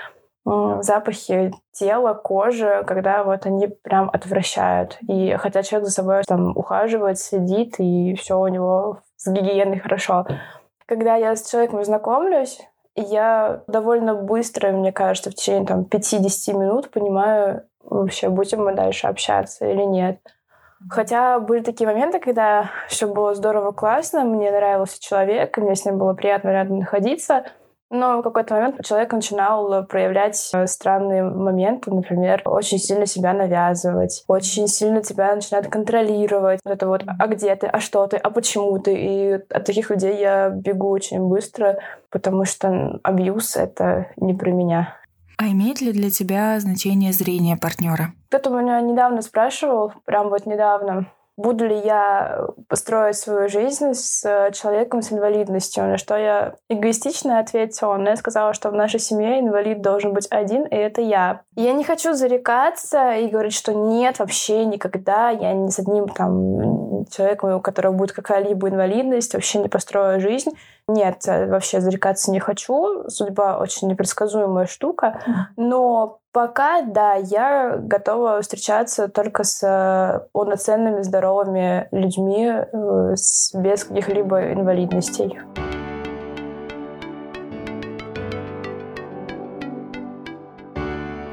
запахи 0.80 1.52
тела, 1.72 2.14
кожи, 2.14 2.82
когда 2.86 3.22
вот 3.22 3.46
они 3.46 3.68
прям 3.68 4.10
отвращают. 4.12 4.98
И 5.06 5.36
хотя 5.38 5.62
человек 5.62 5.88
за 5.88 5.94
собой 5.94 6.22
там 6.26 6.56
ухаживает, 6.56 7.18
следит, 7.18 7.74
и 7.78 8.14
все 8.14 8.38
у 8.38 8.48
него 8.48 9.00
с 9.16 9.30
гигиеной 9.30 9.78
хорошо. 9.78 10.26
Когда 10.88 11.16
я 11.16 11.36
с 11.36 11.48
человеком 11.48 11.84
знакомлюсь, 11.84 12.60
я 12.96 13.62
довольно 13.66 14.14
быстро, 14.14 14.72
мне 14.72 14.90
кажется, 14.90 15.30
в 15.30 15.34
течение 15.34 15.66
там 15.66 15.84
50 15.84 16.54
минут 16.56 16.90
понимаю 16.90 17.66
вообще, 17.84 18.30
будем 18.30 18.64
мы 18.64 18.74
дальше 18.74 19.06
общаться 19.06 19.66
или 19.68 19.82
нет. 19.82 20.18
Хотя 20.88 21.40
были 21.40 21.62
такие 21.62 21.86
моменты, 21.86 22.20
когда 22.20 22.70
все 22.88 23.06
было 23.06 23.34
здорово, 23.34 23.72
классно, 23.72 24.24
мне 24.24 24.50
нравился 24.50 24.98
человек, 24.98 25.58
и 25.58 25.60
мне 25.60 25.74
с 25.74 25.84
ним 25.84 25.98
было 25.98 26.14
приятно 26.14 26.48
рядом 26.48 26.78
находиться— 26.78 27.44
но 27.90 28.18
в 28.18 28.22
какой-то 28.22 28.54
момент 28.54 28.84
человек 28.84 29.12
начинал 29.12 29.84
проявлять 29.86 30.50
э, 30.52 30.66
странные 30.66 31.24
моменты, 31.24 31.90
например, 31.90 32.42
очень 32.44 32.78
сильно 32.78 33.06
себя 33.06 33.32
навязывать, 33.32 34.24
очень 34.28 34.68
сильно 34.68 35.02
тебя 35.02 35.34
начинает 35.34 35.68
контролировать. 35.68 36.60
Вот 36.64 36.74
это 36.74 36.86
вот, 36.86 37.04
а 37.06 37.26
где 37.26 37.54
ты, 37.56 37.66
а 37.66 37.80
что 37.80 38.06
ты, 38.06 38.16
а 38.16 38.30
почему 38.30 38.78
ты? 38.78 38.94
И 38.94 39.32
от 39.32 39.64
таких 39.64 39.90
людей 39.90 40.18
я 40.18 40.50
бегу 40.50 40.90
очень 40.90 41.20
быстро, 41.20 41.78
потому 42.10 42.44
что 42.44 43.00
абьюз— 43.02 43.56
это 43.56 44.08
не 44.16 44.34
про 44.34 44.50
меня. 44.50 44.94
А 45.38 45.46
имеет 45.46 45.80
ли 45.80 45.92
для 45.92 46.10
тебя 46.10 46.58
значение 46.58 47.12
зрение 47.12 47.56
партнера? 47.56 48.12
Кто-то 48.28 48.50
меня 48.50 48.80
недавно 48.80 49.22
спрашивал, 49.22 49.92
прям 50.04 50.30
вот 50.30 50.46
недавно, 50.46 51.06
буду 51.38 51.66
ли 51.66 51.78
я 51.78 52.46
построить 52.68 53.16
свою 53.16 53.48
жизнь 53.48 53.94
с 53.94 54.50
человеком 54.52 55.00
с 55.00 55.12
инвалидностью, 55.12 55.84
на 55.84 55.96
что 55.96 56.16
я 56.16 56.56
эгоистично 56.68 57.38
ответила, 57.38 57.96
но 57.96 58.10
я 58.10 58.16
сказала, 58.16 58.52
что 58.52 58.70
в 58.70 58.74
нашей 58.74 59.00
семье 59.00 59.40
инвалид 59.40 59.80
должен 59.80 60.12
быть 60.12 60.26
один, 60.30 60.64
и 60.64 60.74
это 60.74 61.00
я. 61.00 61.42
Я 61.54 61.72
не 61.72 61.84
хочу 61.84 62.12
зарекаться 62.12 63.14
и 63.14 63.28
говорить, 63.28 63.54
что 63.54 63.72
нет, 63.72 64.18
вообще 64.18 64.64
никогда 64.64 65.30
я 65.30 65.54
ни 65.54 65.68
с 65.68 65.78
одним 65.78 66.08
там 66.08 67.06
человеком, 67.06 67.54
у 67.54 67.60
которого 67.60 67.92
будет 67.92 68.12
какая-либо 68.12 68.68
инвалидность, 68.68 69.32
вообще 69.32 69.60
не 69.60 69.68
построю 69.68 70.20
жизнь. 70.20 70.50
Нет, 70.88 71.24
вообще 71.26 71.82
зарекаться 71.82 72.30
не 72.30 72.40
хочу. 72.40 73.08
Судьба 73.08 73.58
очень 73.58 73.88
непредсказуемая 73.88 74.64
штука. 74.64 75.20
Но 75.56 76.20
пока, 76.32 76.80
да, 76.80 77.12
я 77.12 77.76
готова 77.76 78.40
встречаться 78.40 79.08
только 79.08 79.44
с 79.44 80.28
полноценными, 80.32 81.02
здоровыми 81.02 81.88
людьми 81.92 82.46
э, 82.46 83.14
без 83.54 83.84
каких-либо 83.84 84.52
инвалидностей. 84.54 85.38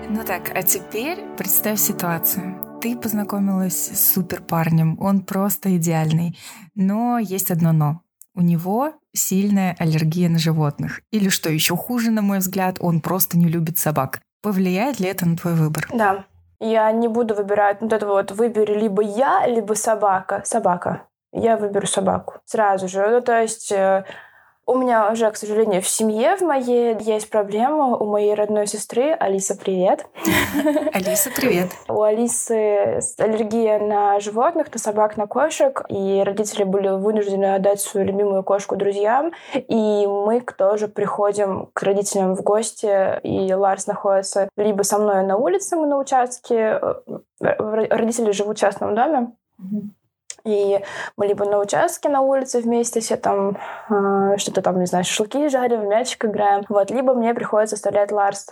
Ну 0.09 0.23
так, 0.25 0.51
а 0.53 0.63
теперь 0.63 1.23
представь 1.37 1.79
ситуацию. 1.79 2.79
Ты 2.81 2.97
познакомилась 2.97 3.77
с 3.77 4.13
супер 4.13 4.41
парнем, 4.41 4.97
он 4.99 5.21
просто 5.21 5.77
идеальный. 5.77 6.37
Но 6.75 7.19
есть 7.19 7.51
одно 7.51 7.71
но. 7.71 8.01
У 8.33 8.41
него 8.41 8.91
сильная 9.16 9.76
аллергия 9.80 10.30
на 10.30 10.38
животных. 10.38 11.01
Или 11.11 11.30
что 11.30 11.49
еще 11.49 11.76
хуже, 11.76 12.11
на 12.11 12.22
мой 12.22 12.39
взгляд, 12.39 12.78
он 12.80 13.01
просто 13.01 13.38
не 13.38 13.47
любит 13.47 13.78
собак. 13.78 14.22
Повлияет 14.41 14.99
ли 14.99 15.07
это 15.07 15.26
на 15.26 15.38
твой 15.38 15.55
выбор? 15.55 15.88
Да. 15.93 16.26
Я 16.59 16.91
не 16.91 17.07
буду 17.07 17.36
выбирать 17.36 17.82
вот 17.82 17.91
это 17.91 18.05
вот 18.07 18.32
выбери 18.32 18.80
либо 18.80 19.01
я, 19.01 19.45
либо 19.47 19.74
собака. 19.74 20.41
Собака. 20.45 21.07
Я 21.34 21.57
выберу 21.57 21.86
собаку. 21.86 22.36
Сразу 22.45 22.88
же. 22.88 23.05
Ну, 23.09 23.22
то 23.22 23.41
есть 23.41 23.72
э, 23.72 24.05
у 24.68 24.76
меня 24.76 25.11
уже, 25.11 25.30
к 25.30 25.38
сожалению, 25.38 25.82
в 25.82 25.88
семье 25.88 26.36
в 26.38 26.41
моей 26.41 26.97
есть 26.99 27.30
проблема. 27.30 27.95
У 27.97 28.05
моей 28.05 28.34
родной 28.34 28.66
сестры 28.66 29.11
Алиса, 29.11 29.55
привет. 29.55 30.07
Алиса, 30.93 31.30
привет. 31.36 31.70
У 31.88 32.01
Алисы 32.01 32.99
аллергия 33.20 33.80
на 33.80 34.20
животных, 34.20 34.74
на 34.74 34.80
собак, 34.80 35.18
на 35.18 35.28
кошек. 35.28 35.84
И 35.89 36.24
родители 36.26 36.63
были 36.63 36.88
вынуждены 36.88 37.53
отдать 37.53 37.80
свою 37.80 38.07
любимую 38.07 38.43
кошку 38.43 38.76
друзьям. 38.76 39.34
И 39.53 40.07
мы 40.07 40.41
тоже 40.41 40.88
приходим 40.88 41.70
к 41.74 41.84
родителям 41.84 42.36
в 42.36 42.41
гости. 42.41 43.20
И 43.22 43.53
Ларс 43.53 43.86
находится 43.86 44.49
либо 44.57 44.82
со 44.82 44.97
мной 44.97 45.24
на 45.24 45.38
улице, 45.38 45.76
мы 45.76 45.86
на 45.86 45.99
участке. 45.99 46.55
Э, 46.55 46.99
родители 47.39 48.32
живут 48.32 48.57
в 48.57 48.61
частном 48.61 48.95
доме. 48.95 49.32
И 50.45 50.79
мы 51.17 51.27
либо 51.27 51.45
на 51.45 51.59
участке 51.59 52.07
на 52.09 52.21
улице 52.21 52.61
вместе 52.61 52.99
все 52.99 53.17
там 53.17 53.57
э, 53.89 54.37
что-то 54.37 54.61
там, 54.61 54.79
не 54.79 54.85
знаю, 54.85 55.03
шашлыки 55.03 55.49
жарим, 55.49 55.89
мячик 55.89 56.25
играем. 56.25 56.63
Вот. 56.69 56.91
Либо 56.91 57.13
мне 57.13 57.33
приходится 57.33 57.75
оставлять 57.75 58.11
Ларс 58.11 58.47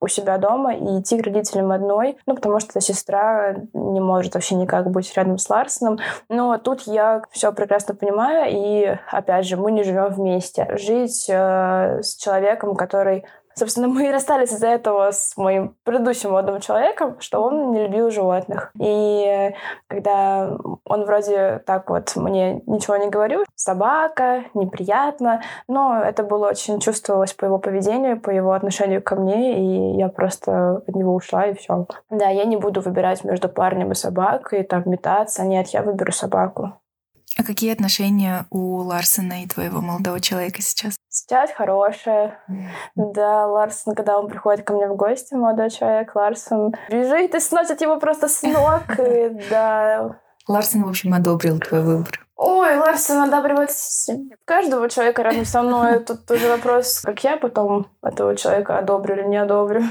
у 0.00 0.08
себя 0.08 0.38
дома 0.38 0.74
и 0.74 1.00
идти 1.00 1.20
к 1.20 1.24
родителям 1.24 1.72
одной, 1.72 2.18
ну, 2.26 2.34
потому 2.34 2.60
что 2.60 2.80
сестра 2.80 3.54
не 3.72 4.00
может 4.00 4.34
вообще 4.34 4.54
никак 4.54 4.90
быть 4.90 5.12
рядом 5.16 5.38
с 5.38 5.48
Ларсоном. 5.48 5.98
Но 6.28 6.58
тут 6.58 6.82
я 6.82 7.22
все 7.30 7.52
прекрасно 7.52 7.94
понимаю, 7.94 8.46
и, 8.50 8.98
опять 9.10 9.46
же, 9.46 9.56
мы 9.56 9.72
не 9.72 9.82
живем 9.82 10.08
вместе. 10.08 10.68
Жить 10.76 11.26
э, 11.28 12.02
с 12.02 12.16
человеком, 12.16 12.74
который 12.74 13.24
Собственно, 13.58 13.88
мы 13.88 14.08
и 14.08 14.12
расстались 14.12 14.52
из-за 14.52 14.68
этого 14.68 15.10
с 15.10 15.36
моим 15.36 15.74
предыдущим 15.82 16.30
молодым 16.30 16.60
человеком, 16.60 17.16
что 17.18 17.42
он 17.42 17.72
не 17.72 17.88
любил 17.88 18.10
животных. 18.10 18.70
И 18.80 19.52
когда 19.88 20.56
он 20.84 21.04
вроде 21.04 21.60
так 21.66 21.90
вот 21.90 22.14
мне 22.14 22.62
ничего 22.66 22.96
не 22.98 23.08
говорил, 23.08 23.44
собака, 23.56 24.44
неприятно, 24.54 25.42
но 25.66 26.00
это 26.00 26.22
было 26.22 26.50
очень 26.50 26.78
чувствовалось 26.78 27.32
по 27.32 27.46
его 27.46 27.58
поведению, 27.58 28.20
по 28.20 28.30
его 28.30 28.52
отношению 28.52 29.02
ко 29.02 29.16
мне, 29.16 29.58
и 29.58 29.96
я 29.98 30.08
просто 30.08 30.84
от 30.86 30.94
него 30.94 31.12
ушла, 31.16 31.46
и 31.46 31.54
все. 31.54 31.86
Да, 32.10 32.28
я 32.28 32.44
не 32.44 32.56
буду 32.56 32.80
выбирать 32.80 33.24
между 33.24 33.48
парнем 33.48 33.90
и 33.90 33.96
собакой, 33.96 34.62
там 34.62 34.84
метаться. 34.86 35.42
Нет, 35.42 35.66
я 35.68 35.82
выберу 35.82 36.12
собаку. 36.12 36.74
А 37.36 37.44
какие 37.44 37.72
отношения 37.72 38.46
у 38.50 38.76
Ларсона 38.78 39.42
и 39.42 39.46
твоего 39.46 39.80
молодого 39.80 40.20
человека 40.20 40.62
сейчас? 40.62 40.96
Сейчас 41.08 41.50
хорошие. 41.52 42.38
Да, 42.94 43.46
Ларсон, 43.46 43.94
когда 43.94 44.18
он 44.18 44.28
приходит 44.28 44.64
ко 44.64 44.72
мне 44.72 44.88
в 44.88 44.96
гости, 44.96 45.34
молодой 45.34 45.70
человек, 45.70 46.14
Ларсон 46.14 46.74
бежит 46.90 47.34
и 47.34 47.40
сносит 47.40 47.80
его 47.80 47.98
просто 47.98 48.28
с 48.28 48.42
ног. 48.42 48.82
И, 48.98 49.30
да. 49.50 50.20
Ларсон, 50.46 50.84
в 50.84 50.88
общем, 50.88 51.14
одобрил 51.14 51.58
твой 51.58 51.82
выбор. 51.82 52.26
Ой, 52.36 52.76
Ларсон 52.76 53.18
одобривает 53.22 53.70
каждого 54.44 54.88
человека 54.88 55.22
рядом 55.22 55.44
со 55.44 55.62
мной. 55.62 55.98
Тут 56.04 56.30
уже 56.30 56.48
вопрос, 56.48 57.00
как 57.00 57.22
я 57.24 57.36
потом 57.36 57.88
этого 58.02 58.36
человека 58.36 58.78
одобрю 58.78 59.16
или 59.16 59.26
не 59.26 59.36
одобрю. 59.36 59.82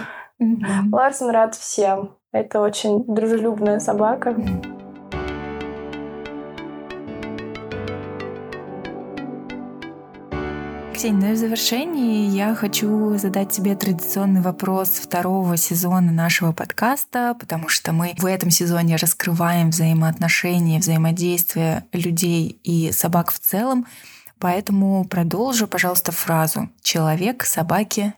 Mm-hmm. 0.42 0.90
Ларсон 0.92 1.30
рад 1.32 1.56
всем. 1.56 2.16
Это 2.32 2.62
очень 2.62 3.04
дружелюбная 3.06 3.80
собака. 3.80 4.30
Mm-hmm. 4.30 4.87
Ксения, 10.98 11.28
ну 11.28 11.32
и 11.32 11.36
в 11.36 11.38
завершении 11.38 12.28
я 12.32 12.56
хочу 12.56 13.16
задать 13.20 13.52
тебе 13.52 13.76
традиционный 13.76 14.42
вопрос 14.42 14.90
второго 14.90 15.56
сезона 15.56 16.12
нашего 16.12 16.54
подкаста, 16.54 17.38
потому 17.40 17.70
что 17.70 17.94
мы 17.94 18.16
в 18.18 18.26
этом 18.26 18.50
сезоне 18.50 18.96
раскрываем 18.96 19.70
взаимоотношения, 19.70 20.80
взаимодействие 20.80 21.86
людей 21.94 22.60
и 22.64 22.92
собак 22.92 23.32
в 23.32 23.38
целом. 23.38 23.86
Поэтому 24.40 25.06
продолжу, 25.06 25.68
пожалуйста, 25.68 26.12
фразу 26.12 26.68
«Человек, 26.82 27.44
собаки...» 27.44 28.16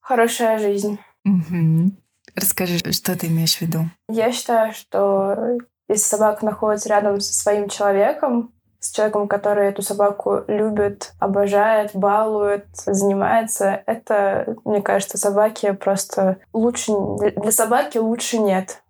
Хорошая 0.00 0.58
жизнь. 0.58 0.98
Угу. 1.24 1.92
Расскажи, 2.34 2.92
что 2.92 3.18
ты 3.18 3.28
имеешь 3.28 3.56
в 3.56 3.62
виду? 3.62 3.88
Я 4.10 4.32
считаю, 4.32 4.74
что 4.74 5.56
если 5.88 6.04
собака 6.04 6.44
находится 6.44 6.90
рядом 6.90 7.22
со 7.22 7.32
своим 7.32 7.70
человеком, 7.70 8.52
с 8.82 8.90
человеком, 8.90 9.28
который 9.28 9.68
эту 9.68 9.80
собаку 9.82 10.42
любит, 10.48 11.12
обожает, 11.20 11.92
балует, 11.94 12.66
занимается, 12.74 13.80
это, 13.86 14.56
мне 14.64 14.82
кажется, 14.82 15.18
собаки 15.18 15.70
просто 15.70 16.38
лучше... 16.52 16.92
Для 17.36 17.52
собаки 17.52 17.98
лучше 17.98 18.38
нет. 18.38 18.82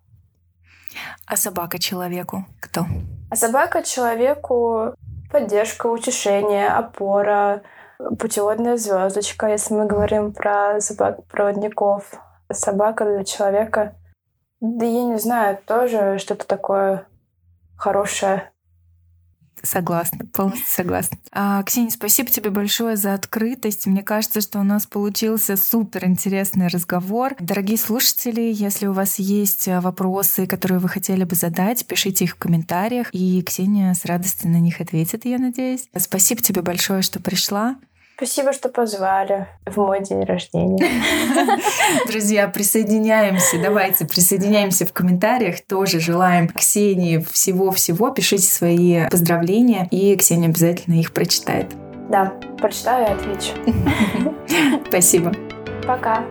А 1.27 1.37
собака 1.37 1.77
человеку 1.77 2.43
кто? 2.59 2.85
А 3.29 3.35
собака 3.35 3.83
человеку 3.83 4.95
поддержка, 5.31 5.85
утешение, 5.85 6.69
опора, 6.69 7.61
путеводная 8.17 8.77
звездочка, 8.77 9.45
если 9.45 9.75
мы 9.75 9.85
говорим 9.85 10.33
про 10.33 10.81
собак-проводников. 10.81 12.15
Собака 12.51 13.05
для 13.05 13.23
человека, 13.23 13.95
да 14.59 14.85
я 14.85 15.03
не 15.03 15.17
знаю, 15.19 15.59
тоже 15.67 16.17
что-то 16.17 16.47
такое 16.47 17.05
хорошее. 17.77 18.49
Согласна, 19.63 20.25
полностью 20.33 20.67
согласна. 20.67 21.17
А, 21.31 21.63
Ксения, 21.63 21.89
спасибо 21.89 22.29
тебе 22.29 22.49
большое 22.49 22.97
за 22.97 23.13
открытость. 23.13 23.85
Мне 23.87 24.03
кажется, 24.03 24.41
что 24.41 24.59
у 24.59 24.63
нас 24.63 24.85
получился 24.85 25.55
супер 25.55 26.05
интересный 26.05 26.67
разговор. 26.67 27.35
Дорогие 27.39 27.77
слушатели, 27.77 28.41
если 28.41 28.87
у 28.87 28.91
вас 28.93 29.19
есть 29.19 29.69
а, 29.69 29.79
вопросы, 29.79 30.47
которые 30.47 30.79
вы 30.79 30.89
хотели 30.89 31.23
бы 31.23 31.35
задать, 31.35 31.85
пишите 31.85 32.25
их 32.25 32.31
в 32.31 32.35
комментариях, 32.35 33.07
и 33.13 33.41
Ксения 33.41 33.93
с 33.93 34.03
радостью 34.03 34.51
на 34.51 34.59
них 34.59 34.81
ответит, 34.81 35.23
я 35.23 35.37
надеюсь. 35.37 35.87
Спасибо 35.97 36.41
тебе 36.41 36.61
большое, 36.61 37.01
что 37.01 37.21
пришла. 37.21 37.77
Спасибо, 38.23 38.53
что 38.53 38.69
позвали 38.69 39.47
в 39.65 39.75
мой 39.75 40.01
день 40.01 40.23
рождения. 40.23 40.81
Друзья, 42.07 42.47
присоединяемся. 42.47 43.61
Давайте 43.61 44.05
присоединяемся 44.05 44.85
в 44.85 44.93
комментариях. 44.93 45.57
Тоже 45.67 45.99
желаем 45.99 46.47
Ксении 46.47 47.17
всего-всего. 47.17 48.11
Пишите 48.11 48.47
свои 48.47 49.09
поздравления, 49.09 49.89
и 49.91 50.15
Ксения 50.15 50.47
обязательно 50.47 51.01
их 51.01 51.11
прочитает. 51.11 51.67
Да, 52.09 52.31
прочитаю 52.59 53.07
и 53.07 53.11
отвечу. 53.11 53.51
Спасибо. 54.87 55.33
Пока. 55.85 56.23